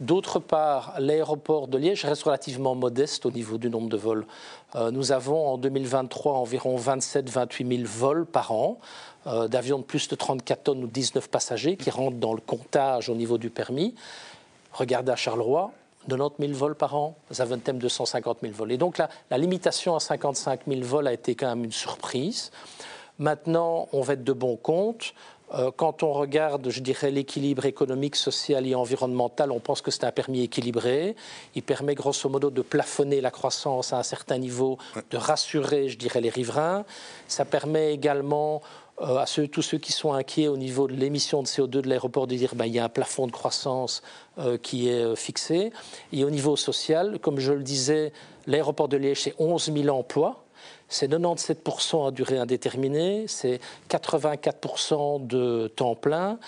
D'autre 0.00 0.38
part, 0.38 0.94
l'aéroport 0.98 1.68
de 1.68 1.76
Liège 1.76 2.06
reste 2.06 2.22
relativement 2.22 2.74
modeste 2.74 3.26
au 3.26 3.30
niveau 3.30 3.58
du 3.58 3.68
nombre 3.68 3.90
de 3.90 3.98
vols. 3.98 4.24
Euh, 4.74 4.90
nous 4.90 5.12
avons 5.12 5.46
en 5.46 5.58
2023 5.58 6.32
environ 6.32 6.78
27-28 6.78 7.76
000 7.76 7.82
vols 7.84 8.24
par 8.24 8.50
an 8.52 8.78
euh, 9.26 9.46
d'avions 9.46 9.78
de 9.78 9.84
plus 9.84 10.08
de 10.08 10.14
34 10.14 10.62
tonnes 10.62 10.84
ou 10.84 10.86
19 10.86 11.28
passagers 11.28 11.76
qui 11.76 11.90
rentrent 11.90 12.16
dans 12.16 12.32
le 12.32 12.40
comptage 12.40 13.10
au 13.10 13.14
niveau 13.14 13.36
du 13.36 13.50
permis. 13.50 13.94
Regardez 14.72 15.12
à 15.12 15.16
Charleroi, 15.16 15.70
90 16.08 16.46
000 16.46 16.52
vols 16.58 16.74
par 16.74 16.94
an, 16.94 17.16
Zaventem 17.32 17.78
250 17.78 18.38
000 18.42 18.54
vols. 18.54 18.72
Et 18.72 18.78
donc 18.78 18.98
la, 18.98 19.08
la 19.30 19.38
limitation 19.38 19.94
à 19.94 20.00
55 20.00 20.60
000 20.66 20.80
vols 20.82 21.06
a 21.06 21.12
été 21.12 21.34
quand 21.34 21.48
même 21.48 21.64
une 21.64 21.72
surprise. 21.72 22.50
Maintenant, 23.18 23.88
on 23.92 24.00
va 24.00 24.14
être 24.14 24.24
de 24.24 24.32
bon 24.32 24.56
compte. 24.56 25.12
Euh, 25.52 25.70
quand 25.76 26.02
on 26.02 26.12
regarde, 26.12 26.70
je 26.70 26.80
dirais, 26.80 27.10
l'équilibre 27.10 27.66
économique, 27.66 28.14
social 28.14 28.66
et 28.66 28.74
environnemental, 28.74 29.50
on 29.50 29.58
pense 29.58 29.82
que 29.82 29.90
c'est 29.90 30.04
un 30.04 30.12
permis 30.12 30.42
équilibré. 30.42 31.16
Il 31.54 31.62
permet 31.62 31.94
grosso 31.94 32.28
modo 32.28 32.50
de 32.50 32.62
plafonner 32.62 33.20
la 33.20 33.30
croissance 33.30 33.92
à 33.92 33.98
un 33.98 34.02
certain 34.04 34.38
niveau, 34.38 34.78
de 35.10 35.16
rassurer, 35.16 35.88
je 35.88 35.98
dirais, 35.98 36.20
les 36.20 36.30
riverains. 36.30 36.84
Ça 37.26 37.44
permet 37.44 37.92
également 37.92 38.62
euh, 39.02 39.16
à 39.16 39.24
tous 39.50 39.62
ceux 39.62 39.78
qui 39.78 39.92
sont 39.92 40.12
inquiets 40.12 40.48
au 40.48 40.58
niveau 40.58 40.86
de 40.86 40.92
l'émission 40.92 41.42
de 41.42 41.46
CO2 41.46 41.68
de 41.68 41.88
l'aéroport 41.88 42.26
de 42.26 42.34
dire 42.34 42.54
ben, 42.54 42.66
y 42.66 42.78
a 42.78 42.84
un 42.84 42.90
plafond 42.90 43.26
de 43.26 43.32
croissance 43.32 44.02
euh, 44.38 44.58
qui 44.58 44.90
est 44.90 45.02
euh, 45.02 45.16
fixé. 45.16 45.72
Et 46.12 46.22
au 46.22 46.30
niveau 46.30 46.54
social, 46.54 47.18
comme 47.18 47.38
je 47.38 47.52
le 47.52 47.62
disais, 47.62 48.12
l'aéroport 48.46 48.88
de 48.88 48.98
Liège, 48.98 49.22
c'est 49.22 49.34
11 49.38 49.72
000 49.72 49.88
emplois. 49.96 50.44
c'est 50.88 51.10
97% 51.10 52.08
à 52.08 52.10
durée 52.10 52.36
indéterminée, 52.36 53.24
c'est 53.26 53.60
84% 53.88 55.26
de 55.26 55.68
temps 55.74 55.94
plein, 55.94 56.38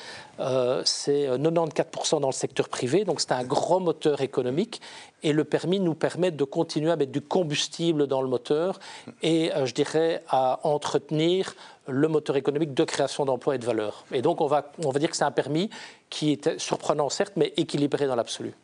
c'est 0.84 1.28
94% 1.28 2.20
dans 2.20 2.28
le 2.28 2.32
secteur 2.32 2.68
privé, 2.68 3.04
donc 3.04 3.20
c'est 3.20 3.32
un 3.32 3.44
gros 3.44 3.80
moteur 3.80 4.20
économique. 4.20 4.80
Et 5.22 5.32
le 5.32 5.44
permis 5.44 5.78
nous 5.78 5.94
permet 5.94 6.32
de 6.32 6.44
continuer 6.44 6.90
à 6.90 6.96
mettre 6.96 7.12
du 7.12 7.20
combustible 7.20 8.08
dans 8.08 8.20
le 8.20 8.28
moteur 8.28 8.80
et, 9.22 9.52
je 9.64 9.72
dirais, 9.72 10.24
à 10.28 10.58
entretenir 10.64 11.54
le 11.88 12.08
moteur 12.08 12.36
économique 12.36 12.74
de 12.74 12.84
création 12.84 13.24
d'emplois 13.24 13.54
et 13.54 13.58
de 13.58 13.64
valeur. 13.64 14.04
Et 14.12 14.22
donc, 14.22 14.40
on 14.40 14.46
va, 14.46 14.70
on 14.84 14.90
va 14.90 14.98
dire 14.98 15.10
que 15.10 15.16
c'est 15.16 15.24
un 15.24 15.30
permis 15.30 15.70
qui 16.10 16.32
est 16.32 16.58
surprenant, 16.58 17.08
certes, 17.08 17.34
mais 17.36 17.52
équilibré 17.56 18.06
dans 18.06 18.16
l'absolu. 18.16 18.54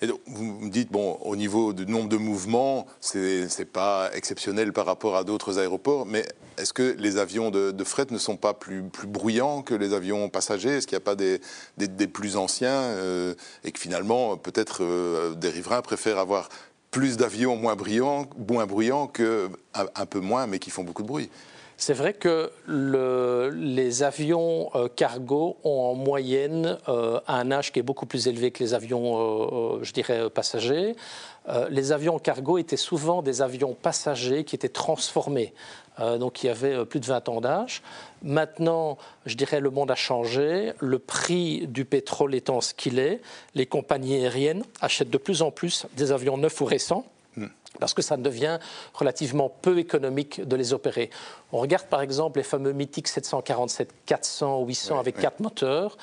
Et 0.00 0.06
donc, 0.06 0.20
vous 0.26 0.44
me 0.44 0.70
dites, 0.70 0.92
bon, 0.92 1.18
au 1.22 1.34
niveau 1.34 1.72
du 1.72 1.84
nombre 1.84 2.08
de 2.08 2.16
mouvements, 2.16 2.86
ce 3.00 3.58
n'est 3.58 3.64
pas 3.64 4.10
exceptionnel 4.14 4.72
par 4.72 4.86
rapport 4.86 5.16
à 5.16 5.24
d'autres 5.24 5.58
aéroports, 5.58 6.06
mais 6.06 6.24
est-ce 6.56 6.72
que 6.72 6.94
les 6.98 7.16
avions 7.16 7.50
de, 7.50 7.84
fret 7.84 8.06
ne 8.10 8.18
sont 8.18 8.36
pas 8.36 8.54
plus, 8.54 8.84
plus 8.84 9.08
bruyants 9.08 9.62
que 9.62 9.74
les 9.74 9.94
avions 9.94 10.28
passagers? 10.28 10.76
Est-ce 10.76 10.86
qu'il 10.86 10.96
n'y 10.96 11.02
a 11.02 11.04
pas 11.04 11.16
des, 11.16 11.40
des, 11.76 12.06
plus 12.06 12.36
anciens 12.36 12.70
euh, 12.70 13.34
et 13.64 13.72
que 13.72 13.80
finalement, 13.80 14.36
peut-être 14.36 14.84
euh, 14.84 15.34
des 15.34 15.48
riverains 15.48 15.82
préfèrent 15.82 16.18
avoir 16.18 16.48
plus 16.92 17.16
d'avions 17.16 17.56
moins 17.56 17.74
bruyants, 17.74 18.26
moins 18.48 18.66
bruyants 18.66 19.08
que 19.08 19.50
un 19.74 20.06
peu 20.06 20.20
moins, 20.20 20.46
mais 20.46 20.60
qui 20.60 20.70
font 20.70 20.84
beaucoup 20.84 21.02
de 21.02 21.08
bruit? 21.08 21.28
C'est 21.80 21.94
vrai 21.94 22.12
que 22.12 22.50
les 22.66 24.02
avions 24.02 24.68
euh, 24.74 24.88
cargo 24.88 25.56
ont 25.62 25.92
en 25.92 25.94
moyenne 25.94 26.76
euh, 26.88 27.20
un 27.28 27.52
âge 27.52 27.70
qui 27.70 27.78
est 27.78 27.84
beaucoup 27.84 28.04
plus 28.04 28.26
élevé 28.26 28.50
que 28.50 28.64
les 28.64 28.74
avions, 28.74 29.76
euh, 29.76 29.78
je 29.82 29.92
dirais, 29.92 30.28
passagers. 30.28 30.96
les 31.70 31.92
avions 31.92 32.18
cargo 32.18 32.58
étaient 32.58 32.76
souvent 32.76 33.22
des 33.22 33.42
avions 33.42 33.74
passagers 33.74 34.42
qui 34.44 34.56
étaient 34.56 34.68
transformés, 34.68 35.54
donc 36.18 36.34
qui 36.34 36.48
avaient 36.48 36.84
plus 36.84 37.00
de 37.00 37.06
20 37.06 37.28
ans 37.30 37.40
d'âge. 37.40 37.80
Maintenant, 38.22 38.98
je 39.24 39.34
dirais, 39.34 39.60
le 39.60 39.70
monde 39.70 39.90
a 39.90 39.94
changé. 39.94 40.74
Le 40.80 40.98
prix 40.98 41.66
du 41.66 41.86
pétrole 41.86 42.34
étant 42.34 42.60
ce 42.60 42.74
qu'il 42.74 42.98
est, 42.98 43.22
les 43.54 43.64
compagnies 43.64 44.16
aériennes 44.16 44.62
achètent 44.82 45.08
de 45.08 45.16
plus 45.16 45.40
en 45.40 45.50
plus 45.50 45.86
des 45.96 46.12
avions 46.12 46.36
neufs 46.36 46.60
ou 46.60 46.66
récents 46.66 47.06
parce 47.80 47.94
que 47.94 48.02
ça 48.02 48.16
devient 48.16 48.58
relativement 48.94 49.48
peu 49.48 49.78
économique 49.78 50.46
de 50.46 50.56
les 50.56 50.72
opérer. 50.72 51.10
On 51.52 51.58
regarde 51.58 51.86
par 51.86 52.02
exemple 52.02 52.38
les 52.38 52.44
fameux 52.44 52.72
mythiques 52.72 53.08
747, 53.08 53.90
400, 54.06 54.64
800 54.64 54.98
avec 54.98 55.18
quatre 55.18 55.40
moteurs. 55.40 55.96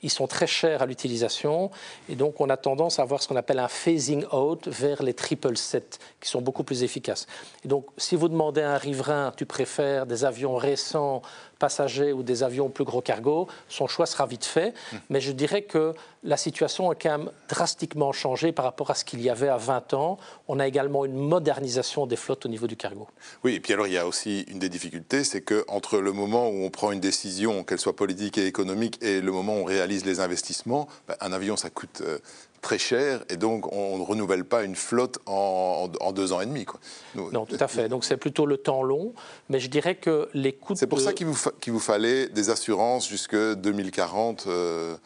Ils 0.00 0.10
sont 0.10 0.28
très 0.28 0.46
chers 0.46 0.80
à 0.80 0.86
l'utilisation 0.86 1.72
et 2.08 2.14
donc 2.14 2.40
on 2.40 2.48
a 2.50 2.56
tendance 2.56 3.00
à 3.00 3.02
avoir 3.02 3.20
ce 3.20 3.26
qu'on 3.26 3.34
appelle 3.34 3.58
un 3.58 3.66
phasing 3.66 4.24
out 4.32 4.68
vers 4.68 5.02
les 5.02 5.10
777 5.10 5.98
qui 6.20 6.28
sont 6.28 6.40
beaucoup 6.40 6.62
plus 6.62 6.84
efficaces. 6.84 7.26
Et 7.64 7.68
donc 7.68 7.86
si 7.96 8.14
vous 8.14 8.28
demandez 8.28 8.60
à 8.60 8.74
un 8.74 8.78
riverain, 8.78 9.32
tu 9.36 9.44
préfères 9.44 10.06
des 10.06 10.24
avions 10.24 10.54
récents 10.54 11.22
passagers 11.58 12.12
ou 12.12 12.22
des 12.22 12.42
avions 12.42 12.68
plus 12.68 12.84
gros 12.84 13.00
cargo, 13.00 13.48
son 13.68 13.86
choix 13.86 14.06
sera 14.06 14.26
vite 14.26 14.44
fait. 14.44 14.74
Hmm. 14.92 14.96
Mais 15.10 15.20
je 15.20 15.32
dirais 15.32 15.62
que 15.62 15.94
la 16.24 16.36
situation 16.36 16.90
a 16.90 16.94
quand 16.94 17.18
même 17.18 17.30
drastiquement 17.48 18.12
changé 18.12 18.52
par 18.52 18.64
rapport 18.64 18.90
à 18.90 18.94
ce 18.94 19.04
qu'il 19.04 19.20
y 19.20 19.30
avait 19.30 19.48
à 19.48 19.56
20 19.56 19.94
ans. 19.94 20.18
On 20.48 20.58
a 20.58 20.66
également 20.66 21.04
une 21.04 21.16
modernisation 21.16 22.06
des 22.06 22.16
flottes 22.16 22.46
au 22.46 22.48
niveau 22.48 22.66
du 22.66 22.76
cargo. 22.76 23.06
Oui, 23.44 23.54
et 23.54 23.60
puis 23.60 23.72
alors 23.72 23.86
il 23.86 23.92
y 23.92 23.98
a 23.98 24.06
aussi 24.06 24.42
une 24.48 24.58
des 24.58 24.68
difficultés, 24.68 25.24
c'est 25.24 25.42
qu'entre 25.42 25.98
le 25.98 26.12
moment 26.12 26.48
où 26.48 26.64
on 26.64 26.70
prend 26.70 26.92
une 26.92 27.00
décision, 27.00 27.64
qu'elle 27.64 27.78
soit 27.78 27.96
politique 27.96 28.38
et 28.38 28.46
économique, 28.46 28.98
et 29.02 29.20
le 29.20 29.32
moment 29.32 29.56
où 29.56 29.60
on 29.60 29.64
réalise 29.64 30.04
les 30.04 30.20
investissements, 30.20 30.88
ben, 31.06 31.16
un 31.20 31.32
avion 31.32 31.56
ça 31.56 31.70
coûte 31.70 32.02
euh, 32.02 32.18
très 32.60 32.78
cher 32.78 33.24
et 33.28 33.36
donc 33.36 33.72
on 33.72 33.98
ne 33.98 34.02
renouvelle 34.02 34.44
pas 34.44 34.64
une 34.64 34.76
flotte 34.76 35.18
en, 35.26 35.88
deux 36.12 36.32
ans 36.32 36.40
et 36.40 36.46
demi. 36.46 36.64
Quoi. 36.64 36.80
non, 37.14 37.46
tout 37.46 37.56
à 37.60 37.68
fait. 37.68 37.88
Donc 37.88 38.04
c'est 38.04 38.16
plutôt 38.16 38.46
le 38.46 38.56
temps 38.56 38.82
long, 38.82 39.12
mais 39.48 39.60
je 39.60 39.68
dirais 39.68 39.94
que 39.94 40.28
les 40.34 40.52
coûts. 40.52 40.74
C'est 40.76 40.86
pour 40.86 41.00
ça 41.00 41.12
qu'il 41.12 41.26
vous, 41.26 41.38
vous, 41.66 41.80
fallait 41.80 42.28
des 42.28 42.50
assurances 42.50 43.08
jusque 43.08 43.36
2040 43.36 44.44
euh, 44.46 44.96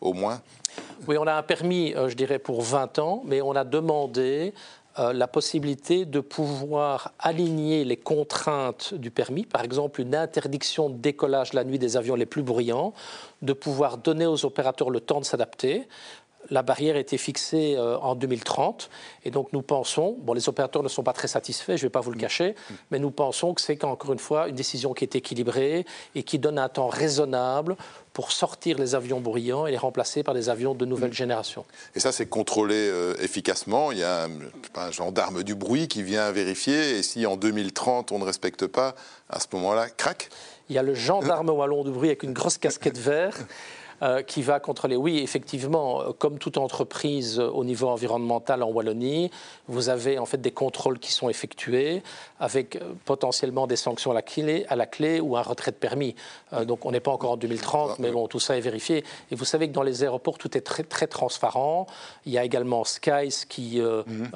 au 0.00 0.12
moins. 0.12 0.40
Oui, 1.06 1.16
on 1.18 1.26
a 1.26 1.34
un 1.34 1.42
permis, 1.42 1.94
euh, 1.94 2.08
je 2.08 2.14
dirais, 2.14 2.38
pour 2.38 2.62
20 2.62 2.98
ans, 2.98 3.22
mais 3.26 3.40
on 3.40 3.52
a 3.52 3.64
demandé 3.64 4.52
euh, 4.98 5.12
la 5.12 5.28
possibilité 5.28 6.06
de 6.06 6.20
pouvoir 6.20 7.12
aligner 7.18 7.84
les 7.84 7.98
contraintes 7.98 8.94
du 8.94 9.10
permis, 9.10 9.44
par 9.44 9.62
exemple 9.62 10.00
une 10.00 10.14
interdiction 10.14 10.88
de 10.88 10.96
décollage 10.96 11.52
la 11.52 11.64
nuit 11.64 11.78
des 11.78 11.98
avions 11.98 12.14
les 12.14 12.24
plus 12.24 12.42
bruyants, 12.42 12.94
de 13.42 13.52
pouvoir 13.52 13.98
donner 13.98 14.24
aux 14.24 14.46
opérateurs 14.46 14.88
le 14.88 15.00
temps 15.00 15.20
de 15.20 15.26
s'adapter, 15.26 15.86
la 16.50 16.62
barrière 16.62 16.96
a 16.96 16.98
été 16.98 17.18
fixée 17.18 17.74
euh, 17.76 17.98
en 17.98 18.14
2030 18.14 18.90
et 19.24 19.30
donc 19.30 19.52
nous 19.52 19.62
pensons, 19.62 20.16
bon 20.20 20.32
les 20.32 20.48
opérateurs 20.48 20.82
ne 20.82 20.88
sont 20.88 21.02
pas 21.02 21.12
très 21.12 21.28
satisfaits, 21.28 21.76
je 21.76 21.84
ne 21.84 21.86
vais 21.86 21.90
pas 21.90 22.00
vous 22.00 22.12
le 22.12 22.18
cacher, 22.18 22.54
mais 22.90 22.98
nous 22.98 23.10
pensons 23.10 23.54
que 23.54 23.60
c'est 23.60 23.84
encore 23.84 24.12
une 24.12 24.18
fois 24.18 24.48
une 24.48 24.54
décision 24.54 24.94
qui 24.94 25.04
est 25.04 25.16
équilibrée 25.16 25.84
et 26.14 26.22
qui 26.22 26.38
donne 26.38 26.58
un 26.58 26.68
temps 26.68 26.88
raisonnable 26.88 27.76
pour 28.16 28.32
sortir 28.32 28.78
les 28.78 28.94
avions 28.94 29.20
bruyants 29.20 29.66
et 29.66 29.70
les 29.70 29.76
remplacer 29.76 30.22
par 30.22 30.32
des 30.32 30.48
avions 30.48 30.74
de 30.74 30.86
nouvelle 30.86 31.12
génération. 31.12 31.66
Et 31.94 32.00
ça, 32.00 32.12
c'est 32.12 32.24
contrôlé 32.24 32.74
euh, 32.74 33.14
efficacement. 33.20 33.92
Il 33.92 33.98
y 33.98 34.02
a 34.02 34.26
un, 34.74 34.90
gendarme 34.90 35.42
du 35.42 35.54
bruit 35.54 35.86
qui 35.86 36.02
vient 36.02 36.32
vérifier. 36.32 36.96
Et 36.96 37.02
si 37.02 37.26
en 37.26 37.36
2030, 37.36 38.12
on 38.12 38.18
ne 38.18 38.24
respecte 38.24 38.66
pas, 38.66 38.94
à 39.28 39.38
ce 39.38 39.48
moment-là, 39.52 39.90
crac. 39.90 40.30
Il 40.70 40.76
y 40.76 40.78
a 40.78 40.82
le 40.82 40.94
gendarme 40.94 41.50
wallon 41.50 41.84
du 41.84 41.90
bruit 41.90 42.08
avec 42.08 42.22
une 42.22 42.32
grosse 42.32 42.56
casquette 42.56 42.96
verte 42.96 43.44
euh, 44.02 44.22
qui 44.22 44.42
va 44.42 44.60
contrôler. 44.60 44.94
Oui, 44.94 45.18
effectivement, 45.18 46.02
euh, 46.02 46.12
comme 46.12 46.38
toute 46.38 46.58
entreprise 46.58 47.40
euh, 47.40 47.48
au 47.48 47.64
niveau 47.64 47.88
environnemental 47.88 48.62
en 48.62 48.68
Wallonie, 48.68 49.30
vous 49.68 49.88
avez 49.88 50.18
en 50.18 50.26
fait 50.26 50.36
des 50.38 50.50
contrôles 50.50 50.98
qui 50.98 51.12
sont 51.12 51.30
effectués 51.30 52.02
avec 52.38 52.78
potentiellement 53.06 53.66
des 53.66 53.76
sanctions 53.76 54.10
à 54.10 54.14
la 54.14 54.20
clé, 54.20 54.66
à 54.68 54.76
la 54.76 54.84
clé 54.84 55.18
ou 55.18 55.38
un 55.38 55.40
retrait 55.40 55.70
de 55.70 55.76
permis. 55.76 56.14
donc 56.64 56.84
on 56.84 56.90
n'est 56.90 57.00
pas 57.00 57.10
encore 57.10 57.30
en 57.30 57.36
2030, 57.38 57.98
mais 57.98 58.10
bon, 58.10 58.28
tout 58.28 58.38
ça 58.38 58.58
est 58.58 58.60
vérifié. 58.60 59.02
Et 59.30 59.34
vous 59.34 59.46
savez 59.46 59.66
que 59.68 59.72
dans 59.72 59.82
les 59.82 60.02
aéroports, 60.02 60.36
tout 60.36 60.56
est 60.58 60.60
très, 60.60 60.82
très 60.82 61.06
transparent. 61.06 61.86
Il 62.26 62.32
y 62.32 62.38
a 62.38 62.44
également 62.44 62.84
Skies 62.84 63.46
qui 63.48 63.80
mhm. 63.80 64.30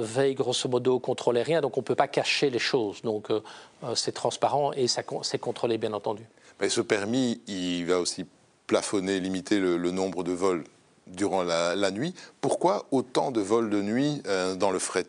veille 0.00 0.34
grosso 0.34 0.68
modo 0.68 0.94
au 0.94 1.00
contrôle 1.00 1.36
aérien, 1.36 1.60
donc 1.60 1.76
on 1.76 1.80
ne 1.80 1.84
peut 1.84 1.96
pas 1.96 2.08
cacher 2.08 2.48
les 2.50 2.60
choses. 2.60 3.02
Donc 3.02 3.28
c'est 3.94 4.12
transparent 4.12 4.72
et 4.72 4.86
c'est 4.86 5.38
contrôlé, 5.38 5.78
bien 5.78 5.92
entendu. 5.92 6.24
Mais 6.60 6.68
ce 6.68 6.80
permis, 6.80 7.40
il 7.48 7.86
va 7.86 7.98
aussi 7.98 8.24
plafonner, 8.70 9.18
limiter 9.18 9.58
le, 9.58 9.90
nombre 9.90 10.22
de 10.22 10.30
vols 10.30 10.62
durant 11.08 11.42
la, 11.42 11.90
nuit. 11.90 12.14
Pourquoi 12.40 12.86
autant 12.92 13.32
de 13.32 13.40
vols 13.40 13.68
de 13.68 13.82
nuit 13.82 14.22
euh, 14.28 14.54
dans 14.54 14.70
le 14.70 14.78
fret? 14.78 15.08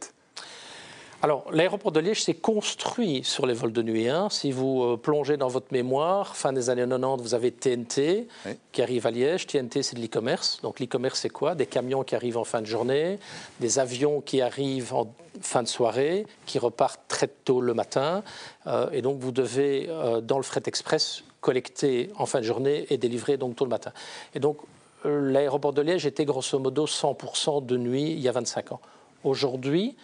Alors, 1.23 1.45
l'aéroport 1.51 1.91
de 1.91 1.99
Liège 1.99 2.23
s'est 2.23 2.33
construit 2.33 3.23
sur 3.23 3.45
les 3.45 3.53
vols 3.53 3.71
de 3.71 3.83
nuit. 3.83 4.09
Hein. 4.09 4.29
Si 4.31 4.51
vous 4.51 4.81
euh, 4.81 4.97
plongez 4.97 5.37
dans 5.37 5.49
votre 5.49 5.71
mémoire, 5.71 6.35
fin 6.35 6.51
des 6.51 6.71
années 6.71 6.87
90, 6.87 7.21
vous 7.21 7.35
avez 7.35 7.51
TNT 7.51 8.27
qui 8.71 8.81
arrive 8.81 9.05
à 9.05 9.11
Liège. 9.11 9.45
TNT, 9.45 9.83
c'est 9.83 9.95
de 9.95 10.01
l'e-commerce. 10.01 10.59
Donc, 10.63 10.79
l'e-commerce, 10.79 11.19
c'est 11.19 11.29
quoi? 11.29 11.53
Des 11.53 11.67
camions 11.67 12.03
qui 12.03 12.15
arrivent 12.15 12.37
en 12.37 12.43
fin 12.43 12.59
de 12.59 12.65
journée, 12.65 13.19
des 13.59 13.77
avions 13.77 14.21
qui 14.21 14.41
arrivent 14.41 14.95
en 14.95 15.13
fin 15.41 15.61
de 15.61 15.67
soirée, 15.67 16.25
qui 16.47 16.57
repartent 16.57 17.01
très 17.07 17.27
tôt 17.27 17.61
le 17.61 17.75
matin. 17.75 18.23
Euh, 18.65 18.89
et 18.91 19.03
donc, 19.03 19.19
vous 19.19 19.31
devez, 19.31 19.89
dans 20.23 20.37
le 20.37 20.43
fret 20.43 20.63
express, 20.65 21.23
collecté 21.39 22.09
en 22.17 22.25
fin 22.25 22.39
de 22.39 22.45
journée 22.45 22.87
et 22.89 22.97
délivré 22.97 23.37
donc 23.37 23.55
tôt 23.55 23.65
le 23.65 23.69
matin. 23.69 23.91
Et 24.33 24.39
donc 24.39 24.57
l'aéroport 25.03 25.73
de 25.73 25.81
Liège 25.81 26.05
était 26.05 26.25
grosso 26.25 26.57
modo 26.59 26.85
100% 26.85 27.65
de 27.65 27.77
nuit 27.77 28.11
il 28.11 28.19
y 28.19 28.29
a 28.29 28.31
25 28.31 28.71
ans. 28.73 28.79
Aujourd'hui, 29.23 29.95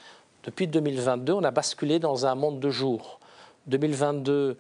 depuis 0.44 0.68
2022, 0.68 1.34
on 1.34 1.44
a 1.44 1.52
basculé 1.52 2.00
dans 2.00 2.26
un 2.26 2.36
monde 2.36 2.60
de 2.60 2.70
jour. 2.70 3.20
2022, 3.68 4.58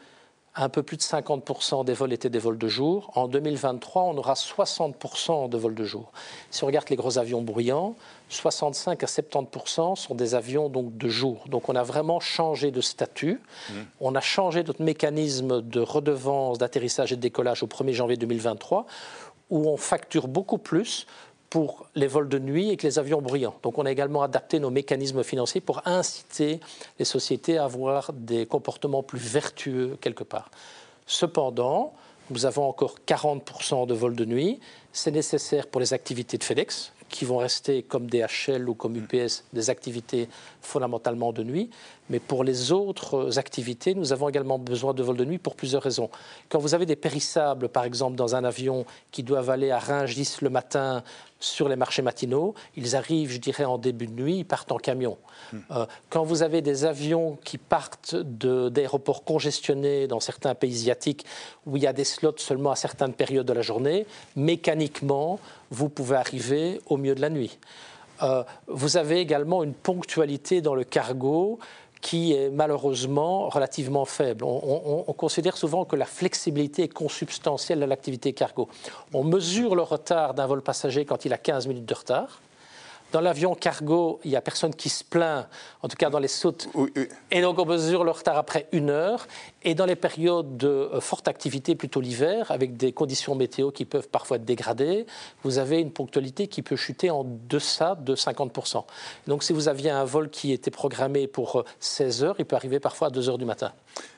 un 0.59 0.69
peu 0.69 0.81
plus 0.81 0.97
de 0.97 1.03
50% 1.03 1.85
des 1.85 1.93
vols 1.93 2.13
étaient 2.13 2.29
des 2.29 2.39
vols 2.39 2.57
de 2.57 2.67
jour. 2.67 3.11
En 3.15 3.27
2023, 3.27 4.03
on 4.03 4.17
aura 4.17 4.33
60% 4.33 5.49
de 5.49 5.57
vols 5.57 5.75
de 5.75 5.83
jour. 5.83 6.11
Si 6.49 6.63
on 6.63 6.67
regarde 6.67 6.89
les 6.89 6.95
gros 6.95 7.19
avions 7.19 7.41
bruyants, 7.43 7.95
65 8.29 9.03
à 9.03 9.05
70% 9.05 9.95
sont 9.95 10.15
des 10.15 10.33
avions 10.33 10.67
donc 10.67 10.97
de 10.97 11.07
jour. 11.09 11.45
Donc 11.47 11.69
on 11.69 11.75
a 11.75 11.83
vraiment 11.83 12.19
changé 12.19 12.71
de 12.71 12.81
statut. 12.81 13.39
Mmh. 13.69 13.73
On 14.01 14.15
a 14.15 14.21
changé 14.21 14.63
notre 14.63 14.81
mécanisme 14.81 15.61
de 15.61 15.79
redevance 15.79 16.57
d'atterrissage 16.57 17.13
et 17.13 17.15
de 17.15 17.21
décollage 17.21 17.61
au 17.61 17.67
1er 17.67 17.93
janvier 17.93 18.17
2023, 18.17 18.87
où 19.51 19.69
on 19.69 19.77
facture 19.77 20.27
beaucoup 20.27 20.57
plus 20.57 21.05
pour 21.49 21.87
les 21.95 22.07
vols 22.07 22.29
de 22.29 22.39
nuit 22.39 22.69
et 22.69 22.77
les 22.81 22.99
avions 22.99 23.21
bruyants. 23.21 23.55
Donc 23.63 23.77
on 23.77 23.85
a 23.85 23.91
également 23.91 24.21
adapté 24.21 24.59
nos 24.59 24.69
mécanismes 24.69 25.23
financiers 25.23 25.61
pour 25.61 25.81
inciter 25.85 26.59
les 26.99 27.05
sociétés 27.05 27.57
à 27.57 27.65
avoir 27.65 28.11
des 28.13 28.45
comportements 28.45 29.03
plus 29.03 29.19
vertueux 29.19 29.97
quelque 30.01 30.23
part. 30.23 30.51
Cependant, 31.05 31.93
nous 32.29 32.45
avons 32.45 32.67
encore 32.67 32.95
40% 33.07 33.87
de 33.87 33.93
vols 33.93 34.15
de 34.15 34.25
nuit. 34.25 34.59
C'est 34.91 35.11
nécessaire 35.11 35.67
pour 35.67 35.79
les 35.79 35.93
activités 35.93 36.37
de 36.37 36.43
FedEx, 36.43 36.91
qui 37.09 37.25
vont 37.25 37.37
rester 37.37 37.83
comme 37.83 38.07
DHL 38.07 38.67
ou 38.67 38.73
comme 38.73 38.95
UPS 38.95 39.43
des 39.53 39.69
activités 39.69 40.29
fondamentalement 40.61 41.31
de 41.31 41.43
nuit. 41.43 41.69
Mais 42.09 42.19
pour 42.19 42.43
les 42.43 42.71
autres 42.71 43.37
activités, 43.37 43.93
nous 43.93 44.13
avons 44.13 44.29
également 44.29 44.59
besoin 44.59 44.93
de 44.93 45.03
vols 45.03 45.17
de 45.17 45.25
nuit 45.25 45.37
pour 45.37 45.55
plusieurs 45.55 45.83
raisons. 45.83 46.09
Quand 46.49 46.59
vous 46.59 46.73
avez 46.73 46.85
des 46.85 46.95
périssables, 46.95 47.67
par 47.69 47.83
exemple, 47.83 48.15
dans 48.15 48.35
un 48.35 48.43
avion 48.43 48.85
qui 49.11 49.23
doivent 49.23 49.49
aller 49.49 49.71
à 49.71 49.79
Rungis 49.79 50.37
le 50.41 50.49
matin 50.49 51.03
sur 51.39 51.69
les 51.69 51.75
marchés 51.75 52.01
matinaux, 52.01 52.55
ils 52.75 52.95
arrivent, 52.95 53.31
je 53.31 53.39
dirais, 53.39 53.65
en 53.65 53.77
début 53.77 54.07
de 54.07 54.13
nuit, 54.13 54.37
ils 54.39 54.45
partent 54.45 54.71
en 54.71 54.77
camion. 54.77 55.17
Hmm. 55.51 55.57
Euh, 55.71 55.85
quand 56.09 56.23
vous 56.23 56.43
avez 56.43 56.61
des 56.61 56.85
avions 56.85 57.37
qui 57.43 57.57
partent 57.57 58.15
d'aéroports 58.15 59.23
congestionnés 59.23 60.07
dans 60.07 60.19
certains 60.19 60.55
pays 60.55 60.73
asiatiques, 60.73 61.25
où 61.65 61.77
il 61.77 61.83
y 61.83 61.87
a 61.87 61.93
des 61.93 62.05
slots 62.05 62.37
seulement 62.37 62.71
à 62.71 62.75
certaines 62.75 63.13
périodes 63.13 63.45
de 63.45 63.53
la 63.53 63.61
journée, 63.61 64.05
mécaniquement, 64.35 65.39
vous 65.71 65.89
pouvez 65.89 66.15
arriver 66.15 66.81
au 66.87 66.97
milieu 66.97 67.15
de 67.15 67.21
la 67.21 67.29
nuit. 67.29 67.57
Euh, 68.23 68.43
vous 68.67 68.97
avez 68.97 69.19
également 69.19 69.63
une 69.63 69.73
ponctualité 69.73 70.61
dans 70.61 70.75
le 70.75 70.83
cargo 70.83 71.59
qui 72.01 72.33
est 72.33 72.49
malheureusement 72.49 73.49
relativement 73.49 74.05
faible. 74.05 74.43
On, 74.43 75.13
considère 75.17 75.57
souvent 75.57 75.83
que 75.83 75.95
la 75.95 76.05
flexibilité 76.05 76.83
est 76.83 76.93
consubstantielle 76.93 77.81
à 77.81 77.87
l'activité 77.87 78.33
cargo. 78.33 78.67
On 79.13 79.23
mesure 79.23 79.75
le 79.75 79.81
retard 79.81 80.35
d'un 80.35 80.45
vol 80.45 80.61
passager 80.61 81.05
quand 81.05 81.25
il 81.25 81.33
a 81.33 81.37
15 81.37 81.67
minutes 81.67 81.85
de 81.85 81.93
retard. 81.95 82.41
Dans 83.13 83.21
l'avion 83.21 83.55
cargo, 83.55 84.19
il 84.25 84.31
n'y 84.31 84.35
a 84.35 84.41
personne 84.41 84.75
qui 84.75 84.89
se 84.89 85.03
plaint, 85.03 85.47
en 85.81 85.87
tout 85.87 85.95
cas 85.95 86.09
dans 86.09 86.19
les 86.19 86.27
sautes. 86.27 86.67
Et 87.31 87.41
donc 87.41 87.57
on 87.57 87.65
mesure 87.65 88.03
le 88.03 88.11
retard 88.11 88.37
après 88.37 88.67
une 88.73 88.89
heure. 88.89 89.27
Et 89.63 89.75
dans 89.75 89.85
les 89.85 89.95
périodes 89.95 90.57
de 90.57 90.67
euh, 90.67 90.99
forte 90.99 91.27
activité, 91.27 91.75
plutôt 91.75 92.01
l'hiver, 92.01 92.51
avec 92.51 92.75
des 92.75 92.91
conditions 92.91 93.35
météo 93.35 93.71
qui 93.71 93.85
peuvent 93.85 94.09
parfois 94.09 94.37
être 94.37 94.45
dégradées, 94.45 95.05
vous 95.43 95.57
avez 95.57 95.79
une 95.79 95.91
ponctualité 95.91 96.47
qui 96.47 96.61
peut 96.61 96.75
chuter 96.75 97.09
en 97.09 97.25
deçà 97.49 97.95
de 97.95 98.15
50%. 98.15 98.83
Donc 99.27 99.43
si 99.43 99.53
vous 99.53 99.69
aviez 99.69 99.89
un 99.89 100.03
vol 100.03 100.29
qui 100.29 100.51
était 100.51 100.71
programmé 100.71 101.27
pour 101.27 101.63
16 101.79 102.23
euh, 102.23 102.27
heures, 102.27 102.35
il 102.39 102.45
peut 102.45 102.57
arriver 102.57 102.79
parfois 102.79 103.07
à 103.07 103.09
2 103.09 103.29
heures 103.29 103.37
du 103.37 103.45
matin. 103.45 103.71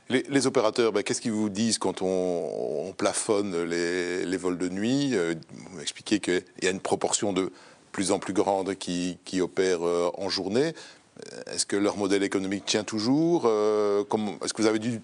Les, 0.09 0.47
opérateurs, 0.47 0.91
ben, 0.91 1.03
qu'est-ce 1.03 1.21
qu'ils 1.21 1.31
vous 1.31 1.49
disent 1.49 1.77
quand 1.77 2.01
on, 2.01 2.91
plafonne 2.97 3.63
les, 3.63 4.37
vols 4.37 4.57
de 4.57 4.67
nuit? 4.67 5.11
Euh, 5.13 5.35
Vous 5.53 5.77
m'expliquez 5.77 6.19
qu'il 6.19 6.43
y 6.63 6.67
a 6.67 6.71
une 6.71 6.79
proportion 6.79 7.31
de 7.31 7.51
plus 7.91 8.11
en 8.11 8.19
plus 8.19 8.33
grandes 8.33 8.75
qui, 8.75 9.17
qui 9.25 9.41
opèrent 9.41 9.85
euh, 9.85 10.11
en 10.17 10.29
journée. 10.29 10.73
Euh, 10.73 11.53
est-ce 11.53 11.65
que 11.65 11.75
leur 11.75 11.97
modèle 11.97 12.23
économique 12.23 12.65
tient 12.65 12.83
toujours 12.83 13.43
euh, 13.45 14.03
Est-ce 14.43 14.53
que 14.53 14.61
vous 14.61 14.67
avez 14.67 14.79
dû 14.79 15.01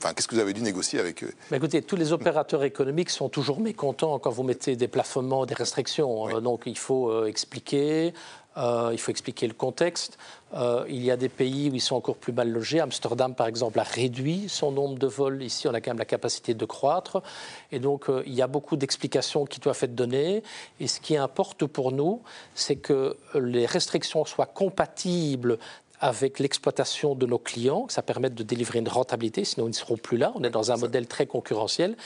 Enfin, 0.00 0.14
qu'est-ce 0.14 0.28
que 0.28 0.36
vous 0.36 0.40
avez 0.40 0.52
dû 0.52 0.62
négocier 0.62 1.00
avec 1.00 1.24
eux? 1.24 1.32
Écoutez, 1.50 1.82
tous 1.82 1.96
les 1.96 2.12
opérateurs 2.12 2.62
économiques 2.62 3.10
sont 3.10 3.28
toujours 3.28 3.58
mécontents 3.58 4.20
quand 4.20 4.30
vous 4.30 4.44
mettez 4.44 4.76
des 4.76 4.86
plafonnements, 4.86 5.44
des 5.44 5.56
restrictions. 5.56 6.40
Donc, 6.40 6.62
il 6.66 6.78
faut 6.78 7.24
expliquer, 7.24 8.14
euh, 8.58 8.90
il 8.92 8.98
faut 8.98 9.10
expliquer 9.10 9.46
le 9.46 9.54
contexte. 9.54 10.18
Euh, 10.54 10.84
il 10.88 11.02
y 11.04 11.10
a 11.10 11.16
des 11.16 11.28
pays 11.28 11.70
où 11.70 11.74
ils 11.74 11.80
sont 11.80 11.96
encore 11.96 12.16
plus 12.16 12.32
mal 12.32 12.50
logés. 12.50 12.80
Amsterdam, 12.80 13.34
par 13.34 13.46
exemple, 13.46 13.78
a 13.78 13.84
réduit 13.84 14.48
son 14.48 14.72
nombre 14.72 14.98
de 14.98 15.06
vols. 15.06 15.42
Ici, 15.42 15.68
on 15.68 15.74
a 15.74 15.80
quand 15.80 15.90
même 15.90 15.98
la 15.98 16.04
capacité 16.04 16.54
de 16.54 16.64
croître. 16.64 17.22
Et 17.70 17.78
donc, 17.78 18.08
euh, 18.08 18.22
il 18.26 18.34
y 18.34 18.42
a 18.42 18.46
beaucoup 18.46 18.76
d'explications 18.76 19.44
qui 19.44 19.60
doivent 19.60 19.78
être 19.82 19.94
données. 19.94 20.42
Et 20.80 20.88
ce 20.88 21.00
qui 21.00 21.16
importe 21.16 21.66
pour 21.66 21.92
nous, 21.92 22.22
c'est 22.54 22.76
que 22.76 23.16
les 23.34 23.66
restrictions 23.66 24.24
soient 24.24 24.46
compatibles 24.46 25.58
avec 26.00 26.38
l'exploitation 26.38 27.14
de 27.14 27.26
nos 27.26 27.38
clients, 27.38 27.82
que 27.82 27.92
ça 27.92 28.02
permette 28.02 28.34
de 28.34 28.44
délivrer 28.44 28.78
une 28.78 28.88
rentabilité, 28.88 29.44
sinon 29.44 29.66
ils 29.66 29.70
ne 29.70 29.74
seront 29.74 29.96
plus 29.96 30.16
là. 30.16 30.32
On 30.36 30.44
est 30.44 30.50
dans 30.50 30.70
un 30.70 30.76
modèle 30.76 31.06
très 31.08 31.26
concurrentiel. 31.26 31.96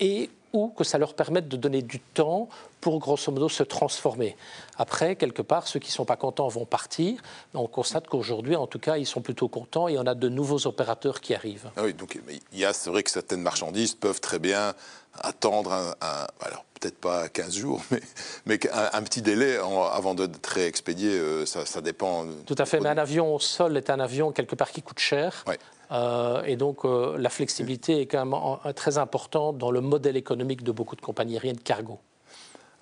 Et 0.00 0.30
ou 0.54 0.68
que 0.68 0.84
ça 0.84 0.98
leur 0.98 1.14
permette 1.14 1.48
de 1.48 1.56
donner 1.56 1.82
du 1.82 1.98
temps 2.00 2.48
pour 2.80 2.98
grosso 3.00 3.30
modo 3.32 3.48
se 3.48 3.64
transformer. 3.64 4.36
Après, 4.78 5.16
quelque 5.16 5.42
part, 5.42 5.66
ceux 5.66 5.80
qui 5.80 5.88
ne 5.88 5.94
sont 5.94 6.04
pas 6.04 6.16
contents 6.16 6.46
vont 6.48 6.64
partir. 6.64 7.20
on 7.54 7.66
constate 7.66 8.06
qu'aujourd'hui, 8.06 8.54
en 8.54 8.68
tout 8.68 8.78
cas, 8.78 8.96
ils 8.96 9.06
sont 9.06 9.20
plutôt 9.20 9.48
contents 9.48 9.88
et 9.88 9.98
on 9.98 10.06
a 10.06 10.14
de 10.14 10.28
nouveaux 10.28 10.66
opérateurs 10.66 11.20
qui 11.20 11.34
arrivent. 11.34 11.70
Ah 11.76 11.82
oui, 11.82 11.92
donc 11.92 12.18
il 12.52 12.58
y 12.58 12.64
a, 12.64 12.72
c'est 12.72 12.88
vrai 12.88 13.02
que 13.02 13.10
certaines 13.10 13.42
marchandises 13.42 13.94
peuvent 13.94 14.20
très 14.20 14.38
bien 14.38 14.74
attendre 15.22 15.72
un, 15.72 16.26
alors 16.40 16.64
peut-être 16.80 16.98
pas 16.98 17.28
15 17.28 17.56
jours, 17.56 17.82
mais, 17.90 18.00
mais 18.46 18.60
un, 18.72 19.02
petit 19.02 19.22
délai 19.22 19.56
avant 19.56 20.14
d'être 20.14 20.46
réexpédié, 20.46 21.10
euh, 21.10 21.46
ça, 21.46 21.66
ça, 21.66 21.80
dépend. 21.80 22.26
Tout 22.46 22.56
à 22.58 22.64
fait, 22.64 22.78
mais 22.78 22.90
un 22.90 22.98
avion 22.98 23.34
au 23.34 23.40
sol 23.40 23.76
est 23.76 23.90
un 23.90 24.00
avion 24.00 24.30
quelque 24.32 24.54
part 24.54 24.70
qui 24.70 24.82
coûte 24.82 24.98
cher. 24.98 25.44
Euh, 25.94 26.42
et 26.44 26.56
donc 26.56 26.84
euh, 26.84 27.16
la 27.18 27.30
flexibilité 27.30 28.00
est 28.00 28.06
quand 28.06 28.24
même 28.24 28.74
très 28.74 28.98
importante 28.98 29.58
dans 29.58 29.70
le 29.70 29.80
modèle 29.80 30.16
économique 30.16 30.62
de 30.62 30.72
beaucoup 30.72 30.96
de 30.96 31.00
compagnies 31.00 31.34
aériennes 31.34 31.58
cargo. 31.58 31.98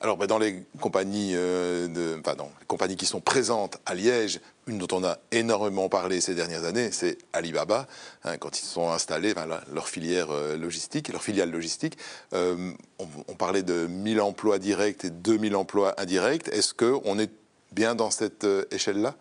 Alors, 0.00 0.16
dans 0.26 0.38
les 0.38 0.64
compagnies, 0.80 1.32
euh, 1.36 1.86
de, 1.86 2.16
les 2.16 2.66
compagnies 2.66 2.96
qui 2.96 3.06
sont 3.06 3.20
présentes 3.20 3.78
à 3.86 3.94
Liège, 3.94 4.40
une 4.66 4.78
dont 4.78 4.88
on 4.96 5.04
a 5.04 5.18
énormément 5.30 5.88
parlé 5.88 6.20
ces 6.20 6.34
dernières 6.34 6.64
années, 6.64 6.90
c'est 6.90 7.18
Alibaba. 7.32 7.86
Hein, 8.24 8.36
quand 8.38 8.58
ils 8.58 8.64
sont 8.64 8.90
installés, 8.90 9.32
leur 9.72 9.88
filière 9.88 10.26
logistique, 10.58 11.08
leur 11.08 11.22
filiale 11.22 11.52
logistique, 11.52 11.96
on, 12.32 12.74
on, 12.98 13.34
parlait 13.34 13.62
de 13.62 13.86
1000 13.86 14.20
emplois 14.20 14.58
directs 14.58 15.04
et 15.04 15.10
2000 15.10 15.54
emplois 15.54 15.94
indirects. 16.00 16.48
Est-ce 16.48 16.74
qu'on 16.74 17.20
est 17.20 17.30
bien 17.70 17.94
dans 17.94 18.10
cette 18.10 18.44
échelle-là? 18.72 19.14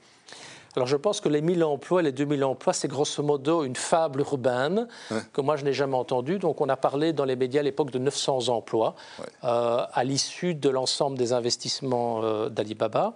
Alors 0.75 0.87
je 0.87 0.95
pense 0.95 1.19
que 1.19 1.29
les 1.29 1.41
1000 1.41 1.63
emplois, 1.63 2.01
les 2.01 2.11
2000 2.11 2.43
emplois, 2.43 2.73
c'est 2.73 2.87
grosso 2.87 3.21
modo 3.23 3.63
une 3.63 3.75
fable 3.75 4.21
urbaine 4.21 4.87
que 5.33 5.41
moi 5.41 5.57
je 5.57 5.65
n'ai 5.65 5.73
jamais 5.73 5.97
entendue. 5.97 6.39
Donc 6.39 6.61
on 6.61 6.69
a 6.69 6.77
parlé 6.77 7.13
dans 7.13 7.25
les 7.25 7.35
médias 7.35 7.59
à 7.59 7.63
l'époque 7.63 7.91
de 7.91 7.99
900 7.99 8.49
emplois 8.49 8.95
euh, 9.43 9.85
à 9.91 10.03
l'issue 10.03 10.55
de 10.55 10.69
l'ensemble 10.69 11.17
des 11.17 11.33
investissements 11.33 12.23
euh, 12.23 12.49
d'Alibaba. 12.49 13.15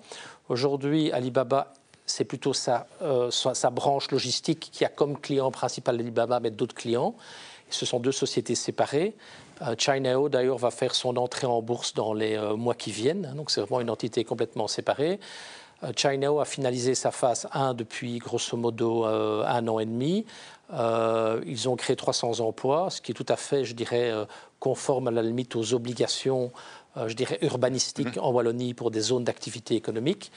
Aujourd'hui, 0.50 1.12
Alibaba 1.12 1.74
c'est 2.08 2.26
plutôt 2.26 2.54
sa, 2.54 2.86
euh, 3.02 3.32
sa, 3.32 3.70
branche 3.72 4.12
logistique 4.12 4.70
qui 4.72 4.86
a 4.86 4.90
comme 4.90 5.18
client 5.18 5.50
principal 5.50 5.96
Alibaba, 6.00 6.40
mais 6.40 6.52
d'autres 6.52 6.76
clients. 6.76 7.16
Ce 7.72 7.84
sont 7.84 8.00
deux 8.00 8.12
sociétés 8.12 8.54
séparées. 8.54 9.16
Chinao, 9.80 10.30
d'ailleurs, 10.30 10.60
va 10.60 10.70
faire 10.70 10.94
son 10.94 11.18
entrée 11.18 11.48
en 11.48 11.64
bourse 11.64 11.96
dans 11.96 12.14
les 12.14 12.38
mois 12.56 12.76
qui 12.76 12.92
viennent. 12.92 13.34
Donc, 13.36 13.50
c'est 13.50 13.62
vraiment 13.62 13.82
une 13.82 13.90
entité 13.90 14.24
complètement 14.24 14.68
séparée. 14.68 15.20
Euh, 15.84 15.92
Chinao 15.96 16.40
a 16.40 16.46
finalisé 16.46 16.96
sa 16.96 17.12
phase 17.12 17.48
1 17.54 17.74
depuis 17.74 18.20
grosso 18.20 18.58
modo 18.58 19.06
euh, 19.06 19.44
un 19.46 19.68
an 19.68 19.80
et 19.80 19.86
demi. 19.86 20.26
Euh, 20.74 21.42
ils 21.46 21.70
ont 21.70 21.76
créé 21.76 21.96
300 21.96 22.40
emplois, 22.40 22.90
ce 22.90 23.02
qui 23.02 23.12
est 23.12 23.16
tout 23.16 23.26
à 23.30 23.36
fait, 23.36 23.66
je 23.66 23.74
dirais, 23.74 24.12
conforme 24.60 25.08
à 25.08 25.12
la 25.12 25.22
limite 25.22 25.56
aux 25.56 25.74
obligations, 25.74 26.52
je 26.96 27.14
dirais, 27.14 27.38
urbanistiques 27.42 28.16
mhm. 28.16 28.24
en 28.24 28.32
Wallonie 28.32 28.74
pour 28.74 28.90
des 28.90 29.02
zones 29.02 29.24
d'activité 29.24 29.76
économique. 29.76 30.32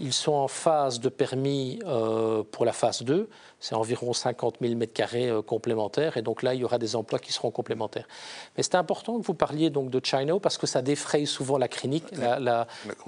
Ils 0.00 0.14
sont 0.14 0.32
en 0.32 0.48
phase 0.48 0.98
de 0.98 1.10
permis 1.10 1.78
euh, 1.86 2.42
pour 2.50 2.64
la 2.64 2.72
phase 2.72 3.02
2. 3.02 3.28
C'est 3.60 3.74
environ 3.74 4.14
50 4.14 4.56
000 4.60 4.74
m2 4.74 5.14
euh, 5.14 5.42
complémentaires. 5.42 6.16
Et 6.16 6.22
donc 6.22 6.42
là, 6.42 6.54
il 6.54 6.60
y 6.60 6.64
aura 6.64 6.78
des 6.78 6.96
emplois 6.96 7.18
qui 7.18 7.32
seront 7.32 7.50
complémentaires. 7.50 8.08
Mais 8.56 8.62
c'est 8.62 8.76
important 8.76 9.20
que 9.20 9.26
vous 9.26 9.34
parliez 9.34 9.68
donc 9.68 9.90
de 9.90 10.00
China 10.02 10.40
parce 10.40 10.56
que 10.56 10.66
ça 10.66 10.80
défraye 10.80 11.26
souvent 11.26 11.58
la, 11.58 11.68
chronique, 11.68 12.06
la, 12.12 12.66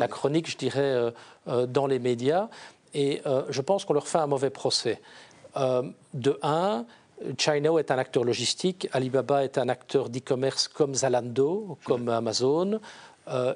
chronique, 0.08 0.50
je 0.50 0.58
dirais, 0.58 1.10
euh, 1.48 1.66
dans 1.66 1.86
les 1.86 1.98
médias. 1.98 2.48
Et 2.94 3.22
je 3.48 3.60
pense 3.62 3.86
qu'on 3.86 3.94
leur 3.94 4.06
fait 4.06 4.18
un 4.18 4.26
mauvais 4.26 4.50
procès. 4.50 5.00
de 5.56 6.38
un, 6.42 6.84
China 7.38 7.78
est 7.78 7.90
un 7.90 7.98
acteur 7.98 8.24
logistique, 8.24 8.88
Alibaba 8.92 9.44
est 9.44 9.56
un 9.56 9.70
acteur 9.70 10.10
d'e-commerce 10.10 10.68
comme 10.68 10.94
Zalando, 10.94 11.78
comme 11.84 12.10
Amazon. 12.10 12.80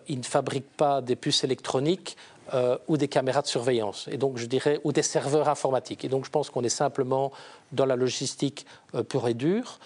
Ils 0.09 0.19
ne 0.19 0.25
fabriquent 0.25 0.77
pas 0.77 1.01
des 1.01 1.17
puces 1.17 1.43
électroniques 1.45 2.17
euh, 2.55 2.79
ou 2.87 2.97
des 2.97 3.09
caméras 3.09 3.43
de 3.43 3.49
surveillance, 3.49 4.09
et 4.09 4.19
donc 4.19 4.37
je 4.39 4.47
dirais, 4.47 4.79
ou 4.85 4.93
des 4.93 5.03
serveurs 5.03 5.49
informatiques. 5.49 6.05
Et 6.05 6.09
donc 6.09 6.25
je 6.25 6.31
pense 6.31 6.49
qu'on 6.49 6.63
est 6.63 6.69
simplement 6.69 7.33
dans 7.73 7.87
la 7.87 7.97
logistique 7.97 8.67
euh, 8.95 9.03
pure 9.03 9.27
et 9.27 9.35
dure. 9.35 9.81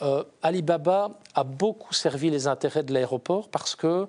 Euh, 0.00 0.24
Alibaba 0.40 1.10
a 1.34 1.44
beaucoup 1.44 1.92
servi 1.92 2.30
les 2.30 2.46
intérêts 2.46 2.84
de 2.84 2.94
l'aéroport 2.94 3.50
parce 3.50 3.76
que 3.76 4.06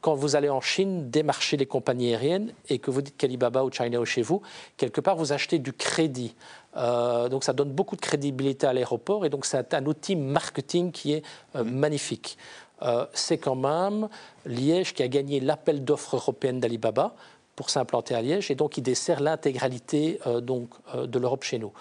quand 0.00 0.14
vous 0.14 0.36
allez 0.36 0.48
en 0.48 0.60
Chine 0.60 1.10
démarcher 1.10 1.56
les 1.56 1.66
compagnies 1.66 2.10
aériennes 2.10 2.52
et 2.68 2.78
que 2.78 2.92
vous 2.92 3.02
dites 3.02 3.16
qu'Alibaba 3.16 3.64
ou 3.64 3.72
China 3.72 3.98
ou 3.98 4.04
chez 4.04 4.22
vous, 4.22 4.40
quelque 4.76 5.00
part 5.00 5.16
vous 5.16 5.32
achetez 5.32 5.58
du 5.58 5.72
crédit. 5.72 6.36
donc 6.76 7.42
ça 7.42 7.52
donne 7.52 7.72
beaucoup 7.72 7.96
de 7.96 8.00
crédibilité 8.00 8.68
à 8.68 8.72
l'aéroport 8.72 9.26
et 9.26 9.30
donc 9.30 9.44
c'est 9.44 9.74
un 9.74 9.84
outil 9.86 10.14
marketing 10.14 10.92
qui 10.92 11.14
est 11.14 11.24
magnifique. 11.64 12.38
Euh, 12.82 13.06
c'est 13.12 13.38
quand 13.38 13.56
même 13.56 14.08
Liège 14.46 14.94
qui 14.94 15.02
a 15.02 15.08
gagné 15.08 15.40
l'appel 15.40 15.84
d'offres 15.84 16.16
européenne 16.16 16.60
d'Alibaba 16.60 17.14
pour 17.56 17.70
s'implanter 17.70 18.14
à 18.14 18.22
Liège 18.22 18.50
et 18.50 18.54
donc 18.54 18.76
il 18.76 18.82
dessert 18.82 19.20
l'intégralité 19.20 20.20
euh, 20.26 20.40
donc, 20.40 20.68
euh, 20.94 21.06
de 21.06 21.18
l'Europe 21.18 21.42
chez 21.42 21.58
nous. 21.58 21.72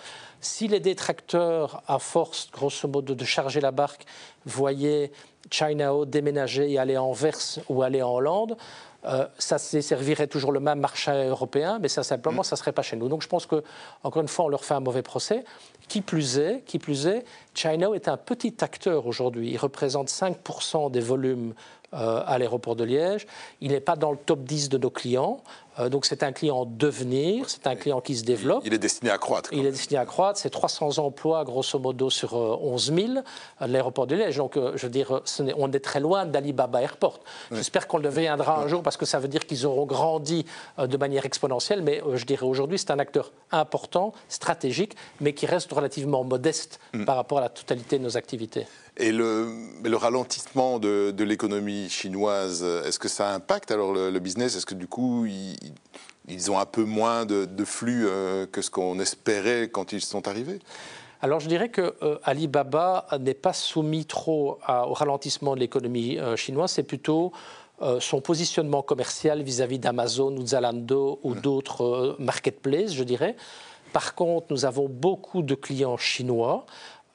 Si 0.42 0.68
les 0.68 0.80
détracteurs, 0.80 1.84
à 1.88 2.00
force 2.00 2.50
grosso 2.52 2.88
modo 2.88 3.14
de 3.16 3.26
charger 3.26 3.60
la 3.60 3.72
barque, 3.72 4.06
voyaient 4.46 5.12
Chinao 5.52 6.06
déménager 6.06 6.72
et 6.72 6.78
aller 6.78 6.98
en 6.98 7.12
Verse 7.12 7.60
ou 7.70 7.84
aller 7.84 8.02
en 8.02 8.12
Hollande, 8.12 8.58
ça 9.38 9.58
servirait 9.58 10.28
toujours 10.28 10.52
le 10.52 10.60
même 10.60 10.82
marché 10.82 11.12
européen, 11.12 11.80
mais 11.82 11.88
ça 11.88 12.04
simplement, 12.04 12.44
ça 12.44 12.56
ne 12.56 12.58
serait 12.58 12.74
pas 12.74 12.82
chez 12.82 12.98
nous. 12.98 13.08
Donc 13.08 13.22
je 13.22 13.30
pense 13.30 13.46
que, 13.46 13.64
encore 14.04 14.22
une 14.22 14.28
fois, 14.28 14.46
on 14.46 14.48
leur 14.50 14.66
fait 14.66 14.74
un 14.74 14.82
mauvais 14.82 15.02
procès. 15.02 15.46
Qui 15.88 16.02
plus 16.02 16.38
est, 16.38 16.64
qui 16.66 16.80
plus 16.80 17.08
est, 17.08 17.24
China 17.54 17.90
est 17.94 18.08
un 18.08 18.18
petit 18.18 18.56
acteur 18.62 19.08
aujourd'hui. 19.08 19.50
Il 19.52 19.58
représente 19.58 20.10
5% 20.10 20.92
des 20.92 21.00
volumes 21.00 21.54
euh, 21.94 22.22
à 22.26 22.38
l'aéroport 22.38 22.76
de 22.76 22.84
Liège. 22.84 23.26
Il 23.62 23.72
n'est 23.72 23.80
pas 23.80 23.96
dans 23.96 24.12
le 24.12 24.18
top 24.18 24.44
10 24.44 24.68
de 24.68 24.78
nos 24.78 24.90
clients. 24.90 25.42
Euh, 25.80 25.88
donc 25.88 26.06
c'est 26.06 26.22
un 26.22 26.34
client 26.34 26.58
en 26.58 26.66
devenir, 26.66 27.50
c'est 27.50 27.66
un 27.66 27.76
client 27.78 28.02
qui 28.02 28.18
se 28.18 28.26
développe. 28.26 28.64
Il 28.66 28.74
est 28.74 28.78
destiné 28.78 29.10
à 29.10 29.18
croître. 29.18 29.54
Il 29.54 29.66
est 29.66 29.72
destiné 29.72 29.98
à 29.98 30.06
croître. 30.06 30.38
C'est 30.38 30.50
300 30.50 30.98
emplois, 30.98 31.46
grosso 31.46 31.80
modo, 31.80 32.10
sur 32.10 32.34
11 32.34 32.94
000 32.94 33.08
à 33.60 33.68
l'aéroport 33.68 34.06
de 34.06 34.16
Liège. 34.16 34.36
Donc, 34.36 34.56
je 34.58 34.86
veux 34.86 34.92
dire, 34.92 35.22
on 35.56 35.72
est 35.72 35.80
très 35.80 36.02
loin 36.02 36.26
d'Alibaba 36.26 36.82
Airport. 36.82 37.22
J'espère 37.54 37.88
qu'on 37.88 38.00
le 38.00 38.04
deviendra 38.04 38.60
un 38.60 38.68
jour 38.68 38.84
parce 38.84 38.98
que 38.98 39.06
ça 39.06 39.20
veut 39.20 39.30
dire 39.30 39.46
qu'ils 39.46 39.66
auront 39.66 39.86
grandi 39.86 40.46
de 40.78 40.98
manière 40.98 41.26
exponentielle. 41.26 41.84
Mais 41.84 42.02
je 42.16 42.26
dirais 42.26 42.46
aujourd'hui, 42.46 42.78
c'est 42.78 42.92
un 42.92 43.00
acteur 43.00 43.32
important, 43.52 44.12
stratégique, 44.28 44.98
mais 45.22 45.34
qui 45.34 45.46
reste 45.46 45.70
relativement 45.78 46.24
modeste 46.24 46.80
mm. 46.94 47.06
par 47.06 47.16
rapport 47.16 47.38
à 47.38 47.42
la 47.42 47.50
totalité 47.50 47.98
de 47.98 48.04
nos 48.04 48.18
activités. 48.18 48.66
Et 48.98 49.12
le, 49.12 49.48
le 49.84 49.96
ralentissement 49.96 50.80
de, 50.80 51.24
l'économie 51.24 51.90
chinoise, 51.90 52.64
est-ce 52.64 53.00
que 53.00 53.08
ça 53.08 53.34
impacte 53.34 53.72
alors 53.72 53.94
le, 53.94 54.20
business? 54.20 54.56
Est-ce 54.56 54.66
que 54.66 54.76
du 54.76 54.88
coup, 54.88 55.28
ils, 56.28 56.52
ont 56.52 56.58
un 56.58 56.66
peu 56.66 56.84
moins 56.84 57.26
de, 57.26 57.66
flux 57.66 58.08
euh, 58.08 58.48
que 58.48 58.62
ce 58.62 58.72
qu'on 58.72 59.00
espérait 59.00 59.70
quand 59.70 59.94
ils 59.94 60.02
sont 60.02 60.28
arrivés? 60.28 60.60
Alors 61.22 61.40
je 61.40 61.48
dirais 61.48 61.70
que 61.70 61.96
euh, 62.04 62.18
Alibaba 62.24 63.08
n'est 63.20 63.34
pas 63.34 63.54
soumis 63.54 64.06
trop 64.06 64.60
au 64.68 64.94
ralentissement 64.94 65.56
de 65.56 65.60
l'économie 65.60 66.20
euh, 66.20 66.36
chinoise, 66.36 66.72
c'est 66.72 66.84
plutôt 66.84 67.32
son 68.00 68.22
positionnement 68.22 68.82
commercial 68.82 69.44
vis-à-vis 69.44 69.78
d'Amazon 69.78 70.36
ou 70.36 70.48
Zalando 70.48 71.20
ou 71.22 71.36
d'autres 71.36 72.16
marketplaces, 72.18 72.92
je 72.92 73.04
dirais. 73.04 73.36
Par 73.94 74.16
contre, 74.16 74.48
nous 74.50 74.66
avons 74.66 74.88
beaucoup 74.88 75.42
de 75.42 75.56
clients 75.56 75.98
chinois 75.98 76.66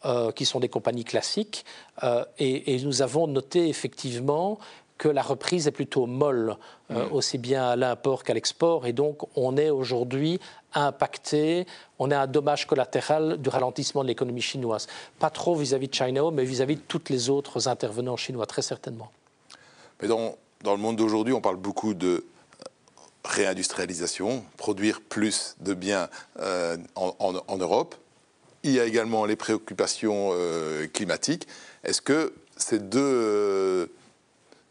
euh, 0.05 0.33
qui 0.33 0.45
sont 0.45 0.59
des 0.59 0.69
compagnies 0.69 1.05
classiques, 1.05 1.65
euh, 2.03 2.25
et, 2.39 2.81
nous 2.83 3.03
avons 3.03 3.29
noté 3.29 3.69
effectivement 3.69 4.59
que 4.99 5.07
la 5.09 5.23
reprise 5.23 5.69
est 5.69 5.73
plutôt 5.73 6.07
molle, 6.07 6.57
euh, 6.91 7.07
mm. 7.07 7.13
aussi 7.13 7.39
bien 7.39 7.69
à 7.69 7.77
l'import 7.77 8.25
qu'à 8.25 8.35
l'export, 8.35 8.87
et 8.87 8.93
donc 8.93 9.19
on 9.37 9.57
est 9.57 9.71
aujourd'hui 9.71 10.41
impacté, 10.75 11.67
on 12.01 12.11
a 12.11 12.19
un 12.19 12.27
dommage 12.27 12.67
collatéral 12.67 13.37
du 13.37 13.49
ralentissement 13.49 14.03
de 14.03 14.09
l'économie 14.09 14.41
chinoise. 14.41 14.89
Pas 15.21 15.31
trop 15.31 15.55
vis-à-vis 15.55 15.87
de 15.87 15.95
China, 15.95 16.23
mais 16.33 16.45
vis-à-vis 16.45 16.77
de 16.77 16.83
tous 16.89 17.03
les 17.09 17.31
autres 17.31 17.69
intervenants 17.69 18.17
chinois, 18.17 18.47
très 18.47 18.63
certainement. 18.63 19.13
Mais 20.01 20.09
dans, 20.09 20.35
dans 20.65 20.73
le 20.73 20.79
monde 20.79 20.97
d'aujourd'hui, 20.97 21.33
on 21.33 21.41
parle 21.41 21.59
beaucoup 21.59 21.95
de 21.95 22.25
réindustrialisation, 23.25 24.45
produire 24.57 25.01
plus 25.01 25.57
de 25.61 25.75
biens 25.75 26.09
en, 26.97 27.15
en, 27.17 27.57
Europe. 27.59 27.95
Il 28.65 28.73
y 28.73 28.81
a 28.81 28.85
également 28.85 29.25
les 29.25 29.37
préoccupations 29.37 30.31
euh, 30.33 30.87
climatiques. 30.87 31.49
Est-ce 31.83 32.01
que 32.01 32.33
ces 32.57 32.79
deux 32.79 33.01
euh, 33.01 33.87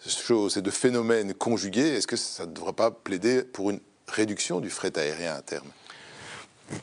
choses, 0.06 0.54
ces 0.54 0.62
deux 0.62 0.72
phénomènes 0.72 1.34
conjugués, 1.34 1.96
est-ce 1.96 2.08
que 2.08 2.16
ça 2.16 2.46
ne 2.46 2.54
devrait 2.54 2.74
pas 2.74 2.92
plaider 2.92 3.44
pour 3.44 3.70
une 3.70 3.80
réduction 4.08 4.62
du 4.62 4.70
fret 4.70 4.98
aérien 4.98 5.36
à 5.36 5.42
terme? 5.42 5.68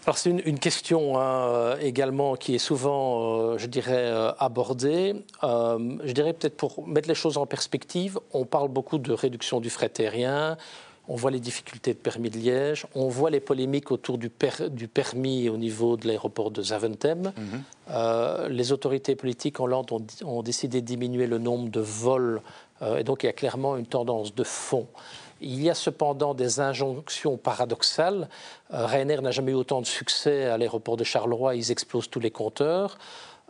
Alors 0.05 0.19
c'est 0.19 0.29
une, 0.29 0.59
question 0.59 1.19
hein, 1.19 1.49
euh, 1.49 1.77
également 1.81 2.37
qui 2.37 2.55
est 2.55 2.59
souvent, 2.59 3.57
je 3.57 3.65
dirais, 3.65 4.13
abordée. 4.39 5.15
je 5.43 6.13
dirais 6.13 6.35
peut-être 6.35 6.59
pour 6.59 6.87
mettre 6.87 7.09
les 7.09 7.15
choses 7.15 7.39
en 7.39 7.47
perspective, 7.47 8.19
on 8.35 8.45
parle 8.45 8.69
beaucoup 8.69 8.99
de 8.99 9.13
réduction 9.15 9.61
du 9.61 9.71
fret 9.71 9.91
aérien, 9.99 10.59
on 11.09 11.17
voit 11.17 11.31
les 11.31 11.41
difficultés 11.41 11.95
de 11.95 11.99
permis 11.99 12.29
de 12.29 12.39
Liège, 12.39 12.87
on 12.95 13.09
voit 13.09 13.31
les 13.31 13.41
polémiques 13.41 13.91
autour 13.91 14.19
du, 14.19 14.29
permis 14.29 15.49
au 15.49 15.57
niveau 15.57 15.97
de 15.97 16.07
l'aéroport 16.07 16.51
de 16.51 16.63
Zaventem. 16.63 17.33
Mhm. 17.37 17.63
Euh, 17.91 18.49
les 18.49 18.73
autorités 18.73 19.17
politiques 19.17 19.59
en 19.59 19.65
Hollande 19.65 19.91
ont, 20.25 20.43
décidé 20.43 20.83
de 20.83 20.87
diminuer 20.87 21.27
le 21.27 21.39
nombre 21.39 21.71
de 21.71 21.81
vols, 21.81 22.43
euh, 22.83 22.99
et 22.99 23.05
donc 23.05 23.23
il 23.23 23.27
y 23.27 23.31
a 23.31 23.33
clairement 23.33 23.77
une 23.77 23.87
tendance 23.87 24.35
de 24.35 24.45
fond. 24.45 24.87
Il 25.41 25.63
y 25.63 25.71
a 25.71 25.75
cependant 25.75 26.35
des 26.35 26.61
injonctions 26.61 27.37
paradoxales. 27.37 28.29
Euh, 28.75 28.87
Ryanair 28.87 29.23
n'a 29.23 29.31
jamais 29.31 29.53
eu 29.53 29.55
autant 29.55 29.81
de 29.81 29.87
succès 29.87 30.45
à 30.45 30.59
l'aéroport 30.59 30.97
de 30.97 31.05
Charleroi, 31.05 31.57
ils 31.57 31.71
explosent 31.73 32.11
tous 32.11 32.21
les 32.21 32.31
compteurs. 32.31 32.99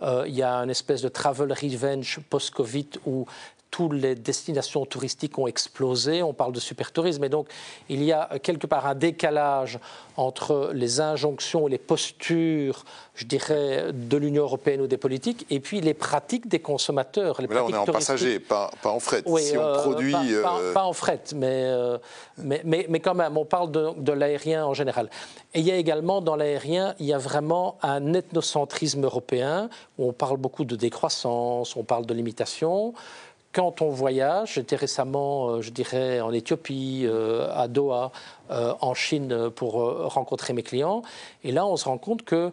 il 0.00 0.34
y 0.34 0.44
a 0.44 0.54
une 0.62 0.70
espèce 0.70 1.02
de 1.02 1.08
travel 1.08 1.52
revenge 1.52 2.20
post-Covid 2.30 2.90
où 3.04 3.26
toutes 3.70 3.92
les 3.92 4.14
destinations 4.14 4.84
touristiques 4.86 5.38
ont 5.38 5.46
explosé, 5.46 6.22
on 6.22 6.32
parle 6.32 6.52
de 6.52 6.60
supertourisme, 6.60 7.24
et 7.24 7.28
donc 7.28 7.48
il 7.88 8.02
y 8.02 8.12
a 8.12 8.38
quelque 8.42 8.66
part 8.66 8.86
un 8.86 8.94
décalage 8.94 9.78
entre 10.16 10.70
les 10.74 11.00
injonctions 11.00 11.68
et 11.68 11.70
les 11.70 11.78
postures, 11.78 12.84
je 13.14 13.24
dirais, 13.24 13.92
de 13.92 14.16
l'Union 14.16 14.42
européenne 14.42 14.80
ou 14.80 14.86
des 14.86 14.96
politiques, 14.96 15.46
et 15.50 15.60
puis 15.60 15.80
les 15.80 15.94
pratiques 15.94 16.48
des 16.48 16.58
consommateurs. 16.58 17.40
Les 17.40 17.46
mais 17.46 17.54
là, 17.54 17.64
on 17.64 17.70
est 17.70 17.76
en 17.76 17.84
passager, 17.84 18.40
pas, 18.40 18.70
en 18.84 19.00
fret. 19.00 19.22
si 19.38 19.56
on 19.56 19.72
produit... 19.74 20.14
Euh, 20.14 20.72
pas, 20.72 20.84
en 20.84 20.92
fret, 20.92 21.20
euh, 21.34 21.98
mais, 22.38 22.62
mais, 22.64 22.86
mais, 22.88 23.00
quand 23.00 23.14
même, 23.14 23.36
on 23.36 23.44
parle 23.44 23.70
de, 23.70 23.90
de 23.96 24.12
l'aérien 24.12 24.66
en 24.66 24.74
général. 24.74 25.10
Et 25.54 25.60
il 25.60 25.66
y 25.66 25.70
a 25.70 25.76
également, 25.76 26.20
dans 26.20 26.36
l'aérien, 26.36 26.94
il 26.98 27.06
y 27.06 27.12
a 27.12 27.18
vraiment 27.18 27.76
un 27.82 28.14
ethnocentrisme 28.14 29.04
européen, 29.04 29.68
où 29.98 30.08
on 30.08 30.12
parle 30.12 30.36
beaucoup 30.36 30.64
de 30.64 30.74
décroissance, 30.74 31.76
on 31.76 31.84
parle 31.84 32.06
de 32.06 32.14
limitation 32.14 32.94
quand 33.58 33.82
on 33.82 33.90
voyage, 33.90 34.52
j'étais 34.54 34.76
récemment, 34.76 35.48
euh, 35.48 35.62
je 35.62 35.70
dirais, 35.70 36.20
en 36.20 36.32
Éthiopie, 36.32 37.02
euh, 37.06 37.50
à 37.52 37.66
Doha, 37.66 38.12
euh, 38.52 38.72
en 38.80 38.94
Chine, 38.94 39.50
pour 39.50 39.72
rencontrer 40.14 40.52
mes 40.52 40.62
clients, 40.62 41.02
et 41.42 41.50
là, 41.50 41.66
on 41.66 41.76
se 41.76 41.86
rend 41.86 41.98
compte 41.98 42.22
que 42.22 42.52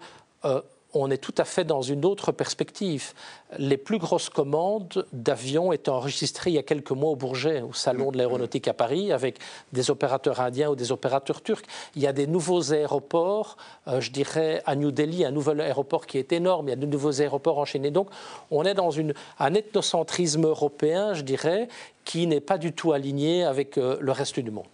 on 0.95 1.11
est 1.11 1.17
tout 1.17 1.35
à 1.37 1.43
fait 1.43 1.63
dans 1.63 1.81
une 1.81 2.05
autre 2.05 2.31
perspective. 2.31 3.13
Les 3.57 3.77
plus 3.77 3.97
grosses 3.97 4.29
commandes 4.29 5.05
d'avions 5.13 5.71
étaient 5.73 5.89
enregistrées 5.89 6.51
il 6.51 6.53
y 6.53 6.59
a 6.59 6.63
quelques 6.63 6.91
mois 6.91 7.11
au 7.11 7.15
Bourget, 7.15 7.61
au 7.61 7.73
Salon 7.73 8.11
de 8.11 8.17
l'aéronautique 8.17 8.67
à 8.67 8.73
Paris, 8.73 9.11
avec 9.11 9.39
des 9.73 9.91
opérateurs 9.91 10.39
indiens 10.39 10.69
ou 10.69 10.75
des 10.75 10.91
opérateurs 10.91 11.41
turcs. 11.41 11.63
Il 11.95 12.01
y 12.01 12.07
a 12.07 12.13
des 12.13 12.27
nouveaux 12.27 12.73
aéroports, 12.73 13.57
euh, 13.87 14.01
je 14.01 14.11
dirais 14.11 14.61
à 14.65 14.75
New 14.75 14.91
Delhi, 14.91 15.25
un 15.25 15.31
nouvel 15.31 15.61
aéroport 15.61 16.05
qui 16.05 16.17
est 16.17 16.31
énorme, 16.31 16.67
il 16.67 16.71
y 16.71 16.73
a 16.73 16.77
de 16.77 16.85
nouveaux 16.85 17.21
aéroports 17.21 17.59
enchaînés. 17.59 17.91
Donc 17.91 18.09
on 18.51 18.63
est 18.63 18.73
dans 18.73 18.91
un 19.39 19.53
ethnocentrisme 19.53 20.45
européen, 20.45 21.13
je 21.13 21.21
dirais, 21.21 21.67
qui 22.05 22.27
n'est 22.27 22.39
pas 22.39 22.57
du 22.57 22.71
tout 22.71 22.93
aligné 22.93 23.43
avec 23.43 23.77
euh, 23.77 23.97
le 23.99 24.11
reste 24.11 24.39
du 24.39 24.51
monde. 24.51 24.65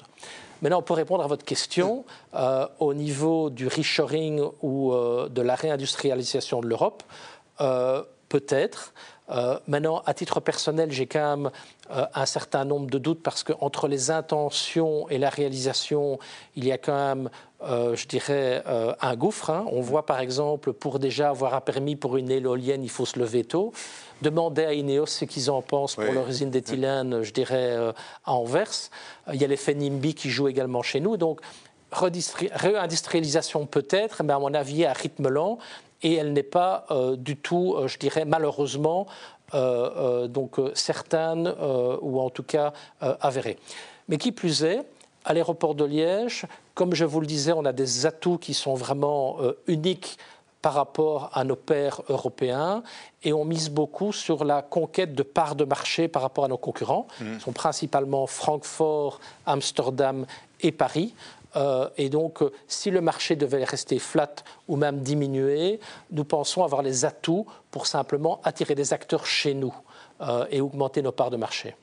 Maintenant, 0.61 0.81
pour 0.81 0.97
répondre 0.97 1.23
à 1.23 1.27
votre 1.27 1.43
question, 1.43 2.05
euh, 2.35 2.67
au 2.79 2.93
niveau 2.93 3.49
du 3.49 3.67
reshoring 3.67 4.43
ou 4.61 4.93
euh, 4.93 5.27
de 5.27 5.41
la 5.41 5.55
réindustrialisation 5.55 6.61
de 6.61 6.67
l'Europe, 6.67 7.03
euh, 7.61 8.03
peut-être. 8.29 8.93
Maintenant, 9.67 10.01
à 10.05 10.13
titre 10.13 10.39
personnel, 10.39 10.91
j'ai 10.91 11.05
quand 11.05 11.37
même 11.37 11.51
un 11.89 12.25
certain 12.25 12.65
nombre 12.65 12.89
de 12.89 12.97
doutes 12.97 13.23
parce 13.23 13.43
qu'entre 13.43 13.87
les 13.87 14.11
intentions 14.11 15.07
et 15.09 15.17
la 15.17 15.29
réalisation, 15.29 16.19
il 16.55 16.65
y 16.65 16.71
a 16.71 16.77
quand 16.77 16.93
même 16.93 17.29
euh, 17.63 17.95
je 17.95 18.07
dirais, 18.07 18.63
euh, 18.67 18.93
un 19.01 19.15
gouffre. 19.15 19.51
Hein. 19.51 19.65
On 19.71 19.81
voit 19.81 20.05
par 20.05 20.19
exemple, 20.19 20.73
pour 20.73 20.97
déjà 20.97 21.29
avoir 21.29 21.53
un 21.53 21.61
permis 21.61 21.95
pour 21.95 22.17
une 22.17 22.31
éolienne, 22.31 22.83
il 22.83 22.89
faut 22.89 23.05
se 23.05 23.19
lever 23.19 23.43
tôt. 23.43 23.71
Demander 24.23 24.63
à 24.63 24.73
Ineos 24.73 25.05
ce 25.05 25.25
qu'ils 25.25 25.51
en 25.51 25.61
pensent 25.61 25.95
pour 25.95 26.11
leur 26.11 26.27
usine 26.27 26.49
d'éthylène, 26.49 27.21
je 27.21 27.31
dirais, 27.31 27.71
euh, 27.71 27.91
à 28.25 28.33
Anvers. 28.33 28.89
Il 29.31 29.39
y 29.39 29.43
a 29.43 29.47
l'effet 29.47 29.75
NIMBY 29.75 30.15
qui 30.15 30.31
joue 30.31 30.47
également 30.47 30.81
chez 30.81 30.99
nous. 30.99 31.17
Donc, 31.17 31.41
réindustrialisation 31.91 33.65
peut-être, 33.65 34.23
mais 34.23 34.33
à 34.33 34.39
mon 34.39 34.53
avis, 34.53 34.85
à 34.85 34.93
rythme 34.93 35.29
lent. 35.29 35.57
Et 36.03 36.15
elle 36.15 36.33
n'est 36.33 36.41
pas 36.41 36.87
du 37.17 37.37
tout, 37.37 37.75
je 37.85 37.97
dirais, 37.99 38.25
malheureusement, 38.25 39.05
donc 39.53 40.59
certaine 40.73 41.53
ou 42.01 42.19
en 42.19 42.31
tout 42.31 42.41
cas 42.41 42.73
avérée. 42.99 43.59
Mais 44.07 44.17
qui 44.17 44.31
plus 44.31 44.63
est, 44.63 44.83
à 45.25 45.33
l'aéroport 45.33 45.75
de 45.75 45.85
Liège, 45.85 46.45
comme 46.73 46.93
je 46.93 47.05
vous 47.05 47.19
le 47.19 47.27
disais, 47.27 47.53
on 47.53 47.65
a 47.65 47.73
des 47.73 48.05
atouts 48.05 48.37
qui 48.37 48.53
sont 48.53 48.73
vraiment 48.73 49.37
euh, 49.41 49.53
uniques 49.67 50.17
par 50.61 50.73
rapport 50.73 51.31
à 51.33 51.43
nos 51.43 51.55
pairs 51.55 52.01
européens 52.09 52.83
et 53.23 53.33
on 53.33 53.45
mise 53.45 53.69
beaucoup 53.69 54.11
sur 54.11 54.45
la 54.45 54.61
conquête 54.61 55.15
de 55.15 55.23
parts 55.23 55.55
de 55.55 55.63
marché 55.63 56.07
par 56.07 56.21
rapport 56.21 56.45
à 56.45 56.47
nos 56.47 56.57
concurrents. 56.57 57.07
Mmh. 57.19 57.39
Ce 57.39 57.45
sont 57.45 57.51
principalement 57.51 58.27
Francfort, 58.27 59.19
Amsterdam 59.47 60.25
et 60.61 60.71
Paris. 60.71 61.15
Euh, 61.55 61.89
et 61.97 62.09
donc, 62.09 62.41
euh, 62.41 62.51
si 62.67 62.91
le 62.91 63.01
marché 63.01 63.35
devait 63.35 63.63
rester 63.63 63.99
flat 63.99 64.35
ou 64.67 64.75
même 64.75 64.99
diminuer, 64.99 65.79
nous 66.11 66.23
pensons 66.23 66.63
avoir 66.63 66.81
les 66.81 67.05
atouts 67.05 67.45
pour 67.71 67.87
simplement 67.87 68.41
attirer 68.43 68.75
des 68.75 68.93
acteurs 68.93 69.25
chez 69.25 69.53
nous 69.53 69.73
et 70.51 70.61
augmenter 70.61 71.01
nos 71.01 71.11
parts 71.11 71.31
de 71.31 71.37
marché. 71.37 71.75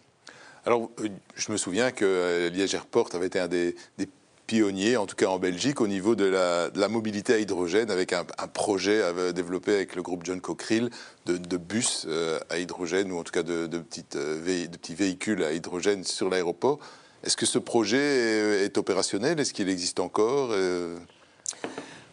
Alors, 0.64 0.90
je 1.34 1.50
me 1.50 1.56
souviens 1.56 1.90
que 1.90 2.48
Liège 2.52 2.72
Airport 2.72 3.08
avait 3.14 3.26
été 3.26 3.40
un 3.40 3.48
des, 3.48 3.74
des 3.96 4.08
pionnier, 4.48 4.96
en 4.96 5.06
tout 5.06 5.14
cas 5.14 5.26
en 5.26 5.38
Belgique, 5.38 5.80
au 5.80 5.86
niveau 5.86 6.16
de 6.16 6.24
la, 6.24 6.88
mobilité 6.88 7.34
à 7.34 7.38
hydrogène, 7.38 7.90
avec 7.90 8.12
un, 8.12 8.24
projet 8.52 9.00
développé 9.32 9.74
avec 9.74 9.94
le 9.94 10.02
groupe 10.02 10.24
John 10.24 10.40
Cockerill 10.40 10.90
de, 11.26 11.56
bus 11.58 12.06
euh, 12.08 12.40
à 12.48 12.58
hydrogène, 12.58 13.12
ou 13.12 13.18
en 13.18 13.22
tout 13.22 13.30
cas 13.30 13.42
euh, 13.46 13.68
de 13.68 13.78
petits 13.78 14.94
véhicules 14.94 15.44
à 15.44 15.52
hydrogène 15.52 16.02
sur 16.02 16.30
l'aéroport. 16.30 16.80
Est-ce 17.24 17.36
que 17.36 17.46
ce 17.46 17.58
projet 17.58 18.64
est, 18.64 18.78
opérationnel? 18.78 19.40
Est-ce 19.40 19.52
qu'il 19.52 19.68
existe 19.68 20.00
encore? 20.00 20.52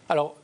Alors, 0.08 0.36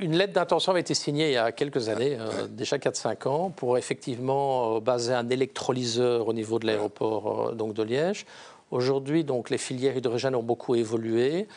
une 0.00 0.16
lettre 0.16 0.34
d'intention 0.34 0.70
avait 0.70 0.80
été 0.80 0.94
signée 0.94 1.30
il 1.30 1.32
y 1.32 1.36
a 1.36 1.50
quelques 1.50 1.88
années, 1.88 2.16
euh, 2.18 2.46
déjà 2.46 2.78
4-5 2.78 3.28
ans, 3.28 3.50
pour 3.50 3.76
effectivement 3.76 4.76
euh, 4.76 4.80
baser 4.80 5.14
un 5.14 5.28
électrolyseur 5.28 6.28
au 6.28 6.32
niveau 6.32 6.60
de 6.60 6.66
l'aéroport 6.66 7.48
euh, 7.48 7.54
donc 7.54 7.74
de 7.74 7.82
Liège. 7.82 8.24
Aujourd'hui, 8.70 9.24
donc, 9.24 9.50
les 9.50 9.58
filières 9.58 9.96
hydrogène 9.96 10.36
ont 10.36 10.44
beaucoup 10.44 10.76
évolué. 10.76 11.48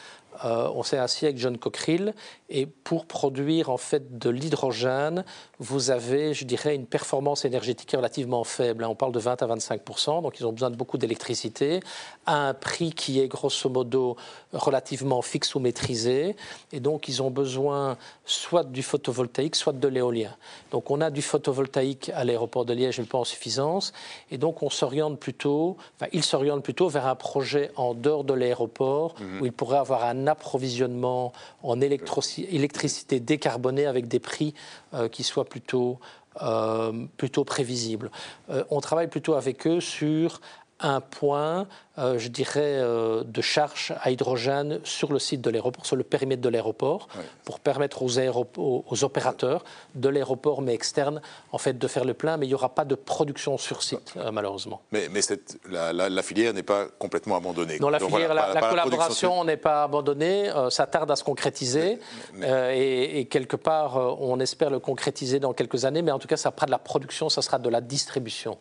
Euh, 0.45 0.69
on 0.73 0.83
s'est 0.83 0.97
assis 0.97 1.25
avec 1.25 1.37
John 1.37 1.57
Cockerill 1.57 2.13
et 2.49 2.65
pour 2.65 3.05
produire 3.05 3.69
en 3.69 3.77
fait 3.77 4.17
de 4.17 4.29
l'hydrogène, 4.29 5.25
vous 5.59 5.89
avez, 5.89 6.33
je 6.33 6.45
dirais, 6.45 6.75
une 6.75 6.85
performance 6.85 7.45
énergétique 7.45 7.91
relativement 7.91 8.43
faible. 8.43 8.83
Hein. 8.83 8.89
On 8.89 8.95
parle 8.95 9.11
de 9.11 9.19
20 9.19 9.41
à 9.41 9.47
25% 9.47 10.21
donc 10.21 10.39
ils 10.39 10.45
ont 10.45 10.53
besoin 10.53 10.69
de 10.69 10.75
beaucoup 10.75 10.97
d'électricité 10.97 11.81
à 12.25 12.49
un 12.49 12.53
prix 12.53 12.91
qui 12.91 13.19
est 13.19 13.27
grosso 13.27 13.69
modo 13.69 14.15
relativement 14.53 15.21
fixe 15.21 15.55
ou 15.55 15.59
maîtrisé. 15.59 16.35
Et 16.71 16.79
donc 16.79 17.07
ils 17.07 17.21
ont 17.21 17.31
besoin 17.31 17.97
soit 18.25 18.63
du 18.63 18.83
photovoltaïque, 18.83 19.55
soit 19.55 19.73
de 19.73 19.87
l'éolien. 19.87 20.35
Donc 20.71 20.91
on 20.91 21.01
a 21.01 21.09
du 21.09 21.21
photovoltaïque 21.21 22.11
à 22.13 22.23
l'aéroport 22.23 22.65
de 22.65 22.73
Liège, 22.73 22.99
mais 22.99 23.05
pas 23.05 23.17
en 23.17 23.23
suffisance. 23.23 23.93
Et 24.31 24.37
donc 24.37 24.63
on 24.63 24.69
s'oriente 24.69 25.19
plutôt, 25.19 25.77
enfin 25.95 26.09
ils 26.13 26.23
s'orientent 26.23 26.63
plutôt 26.63 26.89
vers 26.89 27.07
un 27.07 27.15
projet 27.15 27.71
en 27.75 27.93
dehors 27.93 28.23
de 28.23 28.33
l'aéroport 28.33 29.15
mhm. 29.19 29.41
où 29.41 29.45
ils 29.45 29.53
pourraient 29.53 29.77
avoir 29.77 30.03
un 30.03 30.26
approvisionnement 30.27 31.33
en 31.63 31.79
électricité 31.81 33.19
décarbonée 33.19 33.85
avec 33.85 34.07
des 34.07 34.19
prix 34.19 34.53
euh, 34.93 35.07
qui 35.07 35.23
soient 35.23 35.45
plutôt, 35.45 35.99
euh, 36.41 37.05
prévisibles. 37.45 38.11
Euh, 38.49 38.63
on 38.69 38.81
travaille 38.81 39.07
plutôt 39.07 39.33
avec 39.33 39.65
eux 39.67 39.79
sur 39.79 40.41
un 40.79 41.01
point, 41.01 41.67
euh, 41.97 42.19
je 42.19 42.27
dirais, 42.27 42.61
euh, 42.61 43.23
de 43.23 43.41
charge 43.41 43.93
à 44.01 44.11
hydrogène 44.11 44.79
sur 44.83 45.11
le 45.11 45.19
site 45.19 45.41
de 45.41 45.49
l'aéroport, 45.49 45.85
sur 45.85 45.95
le 45.95 46.03
périmètre 46.03 46.41
de 46.41 46.49
l'aéroport, 46.49 47.07
pour 47.45 47.59
permettre 47.59 48.03
aux, 48.03 48.19
aux, 48.57 49.03
opérateurs 49.03 49.63
de 49.95 50.09
l'aéroport, 50.09 50.61
mais 50.61 50.73
externes, 50.73 51.21
en 51.51 51.57
fait, 51.57 51.77
de 51.77 51.87
faire 51.87 52.05
le 52.05 52.13
plein. 52.13 52.37
Mais 52.37 52.45
il 52.45 52.49
n'y 52.49 52.55
aura 52.55 52.69
pas 52.69 52.85
de 52.85 52.95
production 52.95 53.57
sur 53.57 53.81
site, 53.81 54.13
euh, 54.17 54.31
malheureusement. 54.31 54.81
Mais, 54.91 55.07
mais 55.11 55.21
cette, 55.21 55.57
la, 55.69 56.21
filière 56.21 56.53
n'est 56.53 56.63
pas 56.63 56.85
complètement 56.99 57.37
abandonnée. 57.37 57.79
Non, 57.79 57.89
la 57.89 57.99
filière, 57.99 58.33
la, 58.33 58.61
collaboration 58.61 59.43
n'est 59.43 59.57
pas 59.57 59.83
abandonnée. 59.83 60.51
ça 60.69 60.85
tarde 60.85 61.09
à 61.09 61.15
se 61.15 61.23
concrétiser. 61.23 61.99
et, 62.43 63.19
et, 63.19 63.25
quelque 63.25 63.55
part, 63.55 63.97
on 64.21 64.39
espère 64.39 64.69
le 64.69 64.79
concrétiser 64.79 65.39
dans 65.39 65.53
quelques 65.53 65.85
années. 65.85 66.03
Mais 66.03 66.11
en 66.11 66.19
tout 66.19 66.27
cas, 66.27 66.37
ça 66.37 66.51
sera 66.55 66.65
de 66.67 66.71
la 66.71 66.79
production, 66.79 67.29
ça 67.29 67.41
sera 67.41 67.57
de 67.57 67.69
la 67.69 67.81
distribution. 67.81 68.57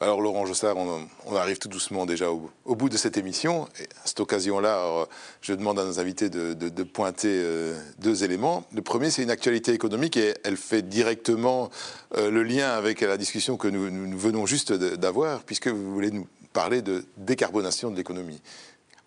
Alors 0.00 0.20
Laurent 0.20 0.46
Jossard, 0.46 0.76
on, 0.76 1.34
arrive 1.34 1.58
tout 1.58 1.68
doucement 1.68 2.06
déjà 2.06 2.30
au, 2.30 2.74
bout 2.76 2.88
de 2.88 2.96
cette 2.96 3.16
émission. 3.16 3.64
À 3.64 4.06
cette 4.06 4.20
occasion-là, 4.20 5.06
je 5.40 5.52
demande 5.54 5.76
à 5.80 5.84
nos 5.84 5.98
invités 5.98 6.30
de, 6.30 6.82
pointer 6.84 7.32
euh, 7.42 7.76
deux 7.98 8.22
éléments. 8.22 8.62
Le 8.72 8.80
premier, 8.80 9.10
c'est 9.10 9.24
une 9.24 9.30
actualité 9.30 9.72
économique 9.72 10.16
et 10.16 10.34
elle 10.44 10.56
fait 10.56 10.82
directement 10.82 11.68
euh, 12.16 12.30
le 12.30 12.44
lien 12.44 12.70
avec 12.70 13.00
la 13.00 13.16
discussion 13.16 13.56
que 13.56 13.66
nous 13.66 14.16
venons 14.16 14.46
juste 14.46 14.72
d'avoir, 14.72 15.42
puisque 15.42 15.66
vous 15.66 15.92
voulez 15.92 16.12
nous 16.12 16.28
parler 16.52 16.80
de 16.80 17.04
décarbonation 17.16 17.90
de 17.90 17.96
l'économie. 17.96 18.40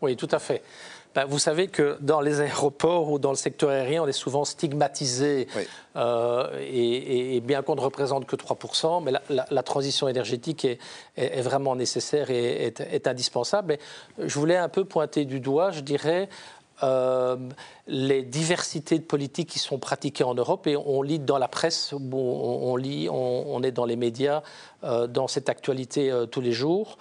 Oui, 0.02 0.18
tout 0.18 0.30
à 0.32 0.40
fait. 0.40 0.62
Ben, 1.14 1.26
vous 1.26 1.40
savez 1.40 1.68
que 1.68 1.98
dans 2.00 2.22
les 2.22 2.40
aéroports 2.40 3.12
ou 3.12 3.20
dans 3.20 3.32
le 3.32 3.36
secteur 3.36 3.70
aérien, 3.70 4.04
on 4.04 4.08
est 4.08 4.14
souvent 4.14 4.46
stigmatisé. 4.46 5.48
Euh, 5.98 6.48
et, 6.62 7.42
bien 7.42 7.64
qu'on 7.64 7.76
ne 7.76 7.82
représente 7.82 8.26
que 8.26 8.38
3%, 8.38 9.04
mais 9.04 9.12
la, 9.30 9.64
transition 9.64 10.08
énergétique 10.08 10.66
est, 11.18 11.42
vraiment 11.42 11.76
nécessaire 11.76 12.30
et 12.30 12.68
est, 12.68 13.08
indispensable. 13.08 13.78
je 14.20 14.40
voulais 14.40 14.56
un 14.56 14.70
peu 14.70 14.86
pointer 14.86 15.26
du 15.26 15.42
doigt, 15.42 15.72
je 15.72 15.82
dirais, 15.82 16.30
euh, 16.84 17.36
les 17.88 18.24
diversités 18.24 18.98
de 18.98 19.04
politiques 19.04 19.50
qui 19.50 19.60
sont 19.60 19.80
pratiquées 19.80 20.24
en 20.24 20.34
Europe. 20.34 20.66
Et 20.66 20.78
on 20.78 21.02
lit 21.02 21.20
dans 21.20 21.38
la 21.38 21.50
presse, 21.50 21.94
on, 21.94 22.76
lit, 22.78 23.10
on, 23.12 23.62
est 23.64 23.72
dans 23.72 23.86
les 23.86 23.98
médias, 23.98 24.44
euh, 24.86 25.08
dans 25.08 25.28
cette 25.28 25.50
actualité 25.50 26.14
tous 26.32 26.42
les 26.42 26.54
jours. 26.54 26.98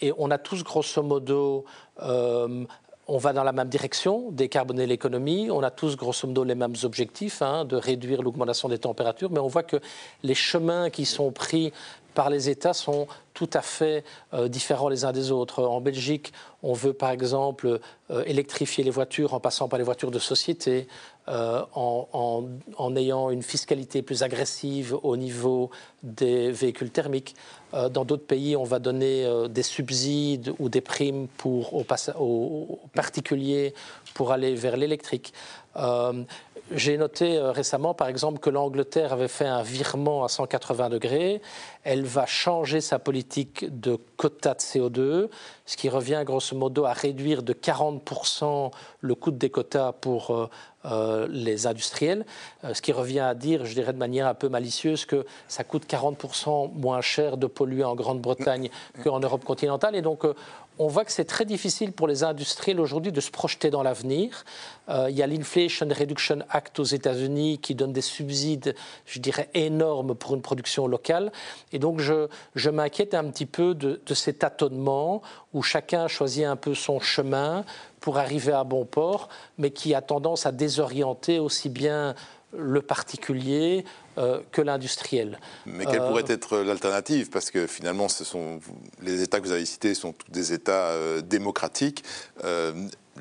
Et 0.00 0.12
on 0.18 0.30
a 0.30 0.38
tous, 0.38 0.64
grosso 0.64 1.02
modo, 1.02 1.64
euh, 2.02 2.64
on 3.12 3.18
va 3.18 3.32
dans 3.32 3.42
la 3.42 3.52
même 3.52 3.68
direction, 3.68 4.30
décarboner 4.30 4.86
l'économie. 4.86 5.50
On 5.50 5.62
a 5.64 5.70
tous, 5.70 5.96
grosso 5.96 6.28
modo, 6.28 6.44
les 6.44 6.54
mêmes 6.54 6.76
objectifs, 6.84 7.42
hein, 7.42 7.64
de 7.64 7.76
réduire 7.76 8.22
l'augmentation 8.22 8.68
des 8.68 8.78
températures, 8.78 9.30
mais 9.32 9.40
on 9.40 9.48
voit 9.48 9.64
que 9.64 9.78
les 10.22 10.34
chemins 10.34 10.90
qui 10.90 11.04
sont 11.04 11.32
pris 11.32 11.72
par 12.14 12.30
les 12.30 12.48
États 12.48 12.74
sont 12.74 13.06
tout 13.34 13.50
à 13.52 13.62
fait 13.62 14.04
euh, 14.34 14.48
différents 14.48 14.88
les 14.88 15.04
uns 15.04 15.12
des 15.12 15.30
autres. 15.30 15.64
En 15.64 15.80
Belgique, 15.80 16.32
on 16.62 16.72
veut 16.72 16.92
par 16.92 17.10
exemple 17.10 17.80
euh, 18.10 18.24
électrifier 18.24 18.84
les 18.84 18.90
voitures 18.90 19.34
en 19.34 19.40
passant 19.40 19.68
par 19.68 19.78
les 19.78 19.84
voitures 19.84 20.10
de 20.10 20.18
société, 20.18 20.88
en, 21.28 22.96
ayant 22.96 23.30
une 23.30 23.44
fiscalité 23.44 24.02
plus 24.02 24.24
agressive 24.24 24.96
au 25.04 25.16
niveau 25.16 25.70
des 26.02 26.50
véhicules 26.50 26.90
thermiques. 26.90 27.36
Euh, 27.74 27.88
dans 27.88 28.04
d'autres 28.04 28.26
pays, 28.26 28.56
on 28.56 28.64
va 28.64 28.78
donner 28.78 29.24
euh, 29.24 29.48
des 29.48 29.62
subsides 29.62 30.52
ou 30.58 30.68
des 30.68 30.80
primes 30.80 31.28
aux, 31.44 32.78
particuliers 32.94 33.74
pour 34.14 34.32
aller 34.32 34.54
vers 34.54 34.76
l'électrique. 34.76 35.32
Euh, 35.76 36.24
j'ai 36.72 36.96
noté 36.96 37.36
récemment, 37.40 37.94
par 37.94 38.06
exemple, 38.06 38.38
que 38.38 38.48
l'Angleterre 38.48 39.12
avait 39.12 39.26
fait 39.26 39.46
un 39.46 39.62
virement 39.62 40.24
à 40.24 40.28
180 40.28 40.88
degrés. 40.88 41.42
Elle 41.82 42.04
va 42.04 42.26
changer 42.26 42.80
sa 42.80 43.00
politique 43.00 43.80
de 43.80 43.98
quota 44.16 44.54
de 44.54 44.60
CO2, 44.60 45.28
ce 45.66 45.76
qui 45.76 45.88
revient 45.88 46.22
grosso 46.24 46.56
modo 46.56 46.84
à 46.84 46.92
réduire 46.92 47.42
de 47.42 47.52
40% 47.54 48.70
le 49.00 49.14
coût 49.16 49.32
des 49.32 49.50
quotas 49.50 49.92
pour 49.92 50.48
euh, 50.86 51.28
les 51.30 51.66
industriels, 51.66 52.24
euh, 52.64 52.72
ce 52.72 52.80
qui 52.80 52.92
revient 52.92 53.20
à 53.20 53.34
dire, 53.34 53.66
je 53.66 53.74
dirais 53.74 53.92
de 53.92 53.98
manière 53.98 54.26
un 54.26 54.32
peu 54.32 54.48
malicieuse, 54.48 55.04
que 55.04 55.26
ça 55.46 55.62
coûte 55.62 55.84
40% 55.86 56.72
moins 56.72 57.02
cher 57.02 57.36
de 57.36 57.46
polluer 57.46 57.84
en 57.84 57.94
Grande-Bretagne 57.94 58.70
qu'en 59.04 59.20
Europe 59.20 59.44
continentale. 59.44 59.94
Et 59.94 60.00
donc, 60.00 60.24
euh, 60.24 60.32
on 60.80 60.86
voit 60.86 61.04
que 61.04 61.12
c'est 61.12 61.26
très 61.26 61.44
difficile 61.44 61.92
pour 61.92 62.08
les 62.08 62.24
industriels 62.24 62.80
aujourd'hui 62.80 63.12
de 63.12 63.20
se 63.20 63.30
projeter 63.30 63.68
dans 63.68 63.82
l'avenir. 63.82 64.46
il 64.88 65.14
y 65.14 65.22
a 65.22 65.26
l'Inflation 65.26 65.86
Reduction 65.86 66.38
Act 66.48 66.80
aux 66.80 66.84
États-Unis 66.84 67.58
qui 67.58 67.74
donne 67.74 67.92
des 67.92 68.00
subsides, 68.00 68.74
je 69.04 69.18
dirais, 69.18 69.50
énormes 69.52 70.14
pour 70.14 70.34
une 70.34 70.40
production 70.40 70.86
locale. 70.86 71.32
Et 71.72 71.78
donc, 71.78 72.00
je, 72.00 72.28
je 72.54 72.70
m'inquiète 72.70 73.12
un 73.12 73.24
petit 73.24 73.44
peu 73.44 73.74
de, 73.74 74.00
de 74.04 74.14
cet 74.14 74.38
tâtonnement 74.38 75.20
où 75.52 75.60
chacun 75.60 76.08
choisit 76.08 76.46
un 76.46 76.56
peu 76.56 76.74
son 76.74 76.98
chemin 76.98 77.66
pour 78.00 78.16
arriver 78.16 78.52
à 78.52 78.64
bon 78.64 78.86
port, 78.86 79.28
mais 79.58 79.72
qui 79.72 79.94
a 79.94 80.00
tendance 80.00 80.46
à 80.46 80.52
désorienter 80.52 81.38
aussi 81.38 81.68
bien 81.68 82.14
le 82.56 82.80
particulier 82.80 83.84
euh, 84.18 84.40
que 84.50 84.60
l'industriel. 84.60 85.38
Mais 85.66 85.86
quelle 85.86 86.00
pourrait 86.00 86.28
euh, 86.28 86.34
être 86.34 86.58
l'alternative? 86.58 87.30
Parce 87.30 87.50
que 87.50 87.66
finalement, 87.66 88.08
ce 88.08 88.24
sont, 88.24 88.60
les 89.00 89.22
États 89.22 89.38
que 89.38 89.44
vous 89.44 89.52
avez 89.52 89.64
cités 89.64 89.94
sont 89.94 90.12
tous 90.12 90.30
des 90.30 90.52
États 90.52 90.88
euh, 90.88 91.20
démocratiques 91.20 92.02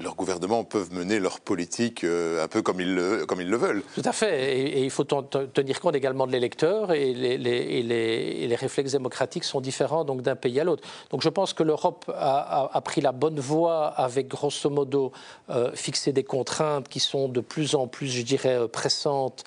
leurs 0.02 0.16
gouvernements 0.16 0.64
peuvent 0.64 0.94
mener 0.94 1.20
leur 1.20 1.40
politique 1.40 2.04
euh, 2.04 2.44
un 2.44 2.48
peu 2.48 2.62
comme 2.62 2.80
ils, 2.80 2.96
le, 2.96 3.58
veulent. 3.58 3.84
Tout 3.96 4.02
à 4.06 4.12
fait. 4.12 4.58
Et, 4.58 4.84
il 4.84 4.90
faut 4.90 5.04
tenir 5.04 5.80
compte 5.80 5.96
également 5.96 6.28
de 6.28 6.32
l'électeur 6.32 6.92
et 6.92 7.14
les, 7.14 8.56
réflexes 8.56 8.92
démocratiques 8.92 9.44
sont 9.44 9.62
différents 9.62 10.04
d'un 10.04 10.36
pays 10.36 10.60
à 10.60 10.64
l'autre. 10.64 10.84
Donc 11.12 11.22
je 11.22 11.30
pense 11.30 11.54
que 11.54 11.64
l'Europe 11.64 12.12
a, 12.14 12.82
pris 12.84 13.02
la 13.02 13.12
bonne 13.12 13.40
voie 13.40 13.88
avec 13.88 14.28
grosso 14.28 14.70
modo 14.70 15.12
euh, 15.50 15.72
fixer 15.74 16.12
des 16.12 16.24
contraintes 16.24 16.88
qui 16.88 17.00
sont 17.00 17.30
de 17.30 17.42
plus 17.42 17.76
en 17.76 17.88
plus, 17.88 18.08
je 18.08 18.22
dirais, 18.22 18.58
euh, 18.58 18.68
pressantes 18.68 19.44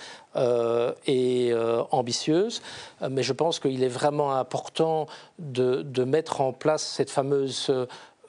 et 1.06 1.52
ambitieuses. 1.90 2.62
mais 3.10 3.22
je 3.22 3.34
pense 3.34 3.60
qu'il 3.60 3.84
est 3.84 3.88
vraiment 3.88 4.32
important 4.32 5.06
de, 5.38 6.04
mettre 6.04 6.40
en 6.40 6.54
place 6.54 6.82
cette 6.82 7.10
fameuse 7.10 7.70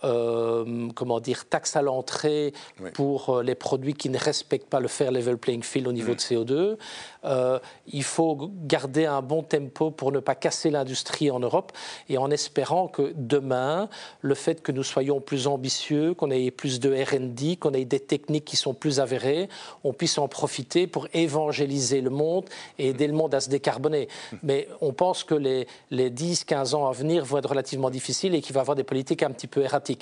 euh, 0.03 0.89
comment 0.95 1.19
dire, 1.19 1.45
taxe 1.45 1.75
à 1.75 1.81
l'entrée 1.81 2.53
pour 2.93 3.29
euh, 3.29 3.43
les 3.43 3.55
produits 3.55 3.93
qui 3.93 4.09
ne 4.09 4.17
respectent 4.17 4.69
pas 4.69 4.79
le 4.79 4.87
fair 4.87 5.11
level 5.11 5.37
playing 5.37 5.63
field 5.63 5.87
au 5.87 5.93
niveau 5.93 6.13
mm. 6.13 6.15
de 6.15 6.19
CO2. 6.19 6.77
Euh, 7.25 7.59
il 7.87 8.03
faut 8.03 8.51
garder 8.65 9.05
un 9.05 9.21
bon 9.21 9.43
tempo 9.43 9.91
pour 9.91 10.11
ne 10.11 10.19
pas 10.19 10.35
casser 10.35 10.69
l'industrie 10.69 11.31
en 11.31 11.39
Europe 11.39 11.71
et 12.09 12.17
en 12.17 12.31
espérant 12.31 12.87
que 12.87 13.13
demain, 13.15 13.87
le 14.21 14.35
fait 14.35 14.61
que 14.61 14.71
nous 14.71 14.83
soyons 14.83 15.21
plus 15.21 15.47
ambitieux, 15.47 16.13
qu'on 16.13 16.31
ait 16.31 16.51
plus 16.51 16.79
de 16.79 16.91
RD, 16.91 17.59
qu'on 17.59 17.73
ait 17.73 17.85
des 17.85 18.01
techniques 18.01 18.45
qui 18.45 18.57
sont 18.57 18.73
plus 18.73 18.99
avérées, 18.99 19.47
on 19.83 19.93
puisse 19.93 20.17
en 20.17 20.27
profiter 20.27 20.85
pour 20.85 21.07
évangéliser 21.13 22.01
le 22.01 22.09
monde 22.09 22.45
et 22.77 22.89
aider 22.89 23.07
le 23.07 23.13
monde 23.13 23.33
à 23.33 23.39
se 23.39 23.49
décarboner. 23.49 24.09
Mm. 24.31 24.35
Mais 24.43 24.67
on 24.81 24.91
pense 24.91 25.23
que 25.23 25.35
les, 25.35 25.67
les 25.91 26.09
10-15 26.09 26.75
ans 26.75 26.87
à 26.87 26.91
venir 26.91 27.23
vont 27.23 27.37
être 27.37 27.49
relativement 27.49 27.89
difficiles 27.89 28.35
et 28.35 28.41
qu'il 28.41 28.53
va 28.53 28.59
y 28.59 28.63
avoir 28.63 28.75
des 28.75 28.83
politiques 28.83 29.23
un 29.23 29.31
petit 29.31 29.47
peu 29.47 29.61
erratiques. 29.61 29.92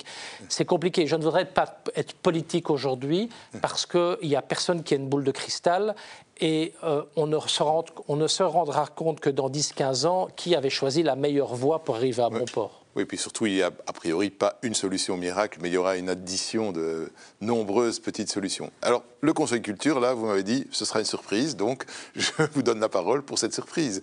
C'est 0.48 0.64
compliqué. 0.64 1.06
Je 1.06 1.16
ne 1.16 1.22
voudrais 1.22 1.44
pas 1.44 1.82
être 1.96 2.14
politique 2.14 2.70
aujourd'hui 2.70 3.28
parce 3.60 3.86
qu'il 3.86 4.18
n'y 4.22 4.36
a 4.36 4.42
personne 4.42 4.82
qui 4.82 4.94
a 4.94 4.96
une 4.96 5.08
boule 5.08 5.24
de 5.24 5.32
cristal 5.32 5.94
et 6.40 6.74
euh, 6.82 7.02
on, 7.16 7.26
ne 7.26 7.38
se 8.26 8.42
rendra 8.42 8.86
compte 8.86 9.20
que 9.20 9.30
dans 9.30 9.48
10-15 9.48 10.06
ans, 10.06 10.28
qui 10.34 10.54
avait 10.54 10.70
choisi 10.70 11.02
la 11.02 11.14
meilleure 11.14 11.54
voie 11.54 11.84
pour 11.84 11.96
arriver 11.96 12.22
à 12.22 12.30
bon 12.30 12.44
port. 12.46 12.82
Oui, 12.94 13.06
puis 13.06 13.16
surtout, 13.16 13.46
il 13.46 13.54
n'y 13.54 13.62
a 13.62 13.70
a 13.86 13.92
priori 13.92 14.28
pas 14.28 14.58
une 14.62 14.74
solution 14.74 15.16
miracle, 15.16 15.58
mais 15.62 15.70
il 15.70 15.74
y 15.74 15.76
aura 15.78 15.96
une 15.96 16.10
addition 16.10 16.72
de 16.72 17.10
nombreuses 17.40 18.00
petites 18.00 18.30
solutions. 18.30 18.70
Alors, 18.82 19.02
le 19.22 19.32
Conseil 19.32 19.62
culture, 19.62 19.98
là, 19.98 20.12
vous 20.12 20.26
m'avez 20.26 20.42
dit, 20.42 20.66
ce 20.72 20.84
sera 20.84 20.98
une 20.98 21.06
surprise, 21.06 21.56
donc 21.56 21.84
je 22.14 22.30
vous 22.52 22.62
donne 22.62 22.80
la 22.80 22.90
parole 22.90 23.22
pour 23.22 23.38
cette 23.38 23.54
surprise. 23.54 24.02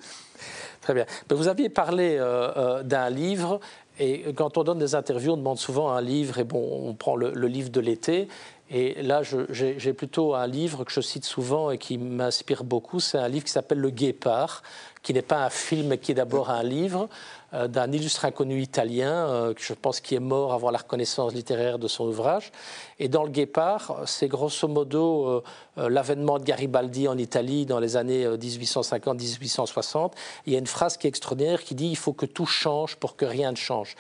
Très 0.82 0.94
bien. 0.94 1.06
vous 1.30 1.48
aviez 1.48 1.70
parlé 1.70 2.16
euh, 2.18 2.52
euh, 2.56 2.84
d'un 2.84 3.10
livre, 3.10 3.60
et 4.00 4.34
quand 4.34 4.58
on 4.58 4.64
donne 4.64 4.80
des 4.80 4.96
interviews, 4.96 5.34
on 5.34 5.38
demande 5.38 5.60
souvent 5.60 5.92
un 5.92 6.02
livre, 6.02 6.40
et 6.40 6.46
bon, 6.46 6.88
on 6.88 6.94
prend 6.94 7.18
le, 7.18 7.32
livre 7.48 7.70
de 7.70 7.82
l'été. 7.82 8.30
Et 8.72 9.02
là, 9.02 9.22
j'ai 9.24 9.94
plutôt 9.94 10.36
un 10.36 10.48
livre 10.48 10.86
que 10.86 10.92
je 10.92 11.02
cite 11.02 11.26
souvent 11.26 11.70
et 11.70 11.78
qui 11.78 11.98
m'inspire 11.98 12.64
beaucoup. 12.64 13.00
C'est 13.00 13.18
un 13.18 13.28
livre 13.28 13.44
qui 13.44 13.52
s'appelle 13.52 13.80
Le 13.80 13.90
Guépard, 13.90 14.64
qui 15.02 15.14
n'est 15.14 15.22
pas 15.22 15.44
un 15.44 15.50
film, 15.50 15.88
mais 15.88 15.98
qui 15.98 16.12
est 16.12 16.16
d'abord 16.16 16.50
un 16.50 16.64
livre. 16.64 17.10
Euh, 17.54 17.68
d'un 17.68 17.92
illustre 17.92 18.26
inconnu 18.26 18.62
italien, 18.62 19.12
euh, 19.12 19.54
je 19.58 19.74
pense 19.74 20.02
qui 20.02 20.14
est 20.14 20.20
mort 20.20 20.54
avant 20.54 20.70
la 20.70 20.78
reconnaissance 20.78 21.34
littéraire 21.34 21.80
de 21.80 21.88
son 21.88 22.06
ouvrage. 22.06 22.52
Et 23.00 23.08
dans 23.08 23.24
Le 23.24 23.30
Guépard, 23.30 24.02
c'est 24.06 24.28
grosso 24.28 24.68
modo 24.68 25.44
euh, 25.78 25.90
l'avènement 25.90 26.38
de 26.38 26.44
Garibaldi 26.44 27.08
en 27.08 27.18
Italie 27.18 27.66
dans 27.66 27.80
les 27.80 27.98
années 27.98 28.28
1850-1860. 28.28 30.12
Il 30.46 30.54
y 30.54 30.56
a 30.56 30.60
une 30.60 30.68
phrase 30.68 30.98
qui 30.98 31.08
est 31.08 31.10
extraordinaire 31.10 31.64
qui 31.64 31.74
dit 31.74 31.88
il 31.88 31.98
faut 31.98 32.14
que 32.14 32.28
tout 32.28 32.46
change 32.46 32.98
pour 32.98 33.16
que 33.16 33.26
rien 33.26 33.52
ne 33.52 33.58
change. 33.58 33.96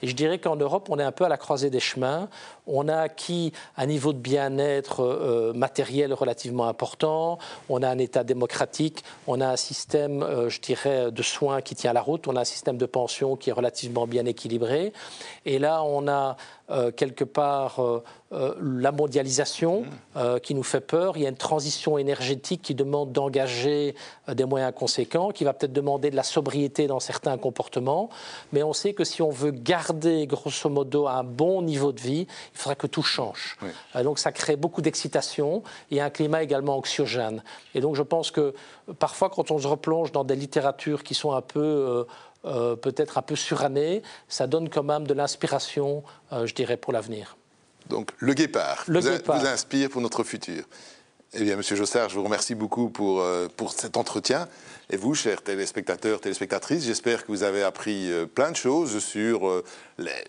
Et 0.00 0.06
je 0.06 0.14
dirais 0.14 0.38
qu'en 0.38 0.56
Europe, 0.56 0.88
on 0.90 0.98
est 0.98 1.02
un 1.04 1.12
peu 1.12 1.24
à 1.24 1.28
la 1.28 1.36
croisée 1.36 1.70
des 1.70 1.80
chemins. 1.80 2.28
On 2.66 2.88
a 2.88 2.96
acquis 2.96 3.52
un 3.76 3.86
niveau 3.86 4.12
de 4.12 4.18
bien-être 4.18 5.52
matériel 5.54 6.12
relativement 6.12 6.68
important. 6.68 7.38
On 7.68 7.82
a 7.82 7.88
un 7.88 7.98
État 7.98 8.22
démocratique. 8.22 9.02
On 9.26 9.40
a 9.40 9.48
un 9.48 9.56
système, 9.56 10.24
je 10.48 10.60
dirais, 10.60 11.10
de 11.10 11.22
soins 11.22 11.62
qui 11.62 11.74
tient 11.74 11.92
la 11.92 12.02
route. 12.02 12.28
On 12.28 12.36
a 12.36 12.42
un 12.42 12.44
système 12.44 12.76
de 12.76 12.86
pension 12.94 13.34
qui 13.34 13.50
est 13.50 13.52
relativement 13.52 14.06
bien 14.06 14.24
équilibré. 14.24 14.92
Et 15.44 15.58
là, 15.58 15.82
on 15.82 16.06
a 16.06 16.36
euh, 16.70 16.90
quelque 16.90 17.24
part 17.24 17.80
euh, 17.80 18.02
euh, 18.32 18.54
la 18.58 18.90
mondialisation 18.90 19.82
mmh. 19.82 20.40
qui 20.40 20.54
nous 20.54 20.62
fait 20.62 20.80
peur. 20.80 21.18
Il 21.18 21.22
y 21.22 21.26
a 21.26 21.28
une 21.28 21.36
transition 21.36 21.98
énergétique 21.98 22.62
qui 22.62 22.74
demande 22.74 23.12
d'engager 23.12 23.94
des 24.28 24.46
moyens 24.46 24.72
conséquents, 24.74 25.30
qui 25.30 25.44
va 25.44 25.52
peut-être 25.52 25.74
demander 25.74 26.10
de 26.10 26.16
la 26.16 26.22
sobriété 26.22 26.86
dans 26.86 27.00
certains 27.00 27.36
comportements. 27.36 28.08
Mais 28.54 28.62
on 28.62 28.72
sait 28.72 28.94
que 28.94 29.04
si 29.04 29.20
on 29.20 29.28
veut 29.28 29.50
garder 29.50 30.26
grosso 30.26 30.70
modo 30.70 31.06
un 31.06 31.22
bon 31.22 31.60
niveau 31.60 31.92
de 31.92 32.00
vie, 32.00 32.26
il 32.54 32.58
faudra 32.58 32.74
que 32.76 32.86
tout 32.86 33.02
change. 33.02 33.58
donc 34.02 34.18
ça 34.18 34.32
crée 34.32 34.56
beaucoup 34.56 34.80
d'excitation 34.80 35.62
et 35.90 36.00
un 36.00 36.08
climat 36.08 36.42
également 36.42 36.78
anxiogène. 36.78 37.42
Et 37.74 37.80
donc 37.82 37.94
je 37.94 38.02
pense 38.02 38.30
que 38.30 38.54
parfois 38.98 39.28
quand 39.28 39.50
on 39.50 39.58
se 39.58 39.66
replonge 39.66 40.12
dans 40.12 40.24
des 40.24 40.36
littératures 40.36 41.02
qui 41.02 41.14
sont 41.14 41.32
un 41.32 41.42
peu 41.42 42.06
euh, 42.44 42.76
peut-être 42.76 43.18
un 43.18 43.22
peu 43.22 43.36
suranné, 43.36 44.02
ça 44.28 44.46
donne 44.46 44.68
quand 44.68 44.82
même 44.82 45.06
de 45.06 45.14
l'inspiration, 45.14 46.02
euh, 46.32 46.46
je 46.46 46.54
dirais, 46.54 46.76
pour 46.76 46.92
l'avenir. 46.92 47.36
Donc 47.88 48.10
le 48.18 48.34
guépard, 48.34 48.84
vous, 48.86 49.00
vous, 49.00 49.46
inspire 49.46 49.90
pour 49.90 50.00
notre 50.00 50.24
futur. 50.24 50.64
Eh 51.36 51.42
bien, 51.42 51.56
Monsieur 51.56 51.74
Jossard, 51.74 52.10
je 52.10 52.14
vous 52.14 52.22
remercie 52.22 52.54
beaucoup 52.54 52.90
pour, 52.90 53.20
euh, 53.20 53.48
pour 53.56 53.72
cet 53.72 53.96
entretien. 53.96 54.46
Et 54.90 54.96
vous, 54.96 55.14
chers 55.14 55.42
téléspectateurs, 55.42 56.20
téléspectatrices, 56.20 56.84
j'espère 56.84 57.22
que 57.24 57.32
vous 57.32 57.42
avez 57.42 57.62
appris 57.62 58.10
plein 58.34 58.50
de 58.50 58.56
choses 58.56 59.02
sur 59.02 59.62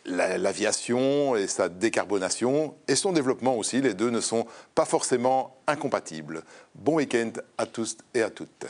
l'aviation 0.06 1.36
et 1.36 1.47
sa 1.47 1.67
décarbonation 1.67 2.75
et 2.88 2.95
son 2.95 3.12
développement 3.12 3.58
aussi. 3.58 3.82
Les 3.82 3.93
deux 3.93 4.10
ne 4.10 4.21
sont 4.21 4.47
pas 4.73 4.86
forcément 4.86 5.58
incompatibles. 5.67 6.43
Bon 6.73 6.95
week-end 6.95 7.32
à 7.58 7.65
tous 7.65 7.97
et 8.13 8.21
à 8.21 8.30
toutes. 8.30 8.65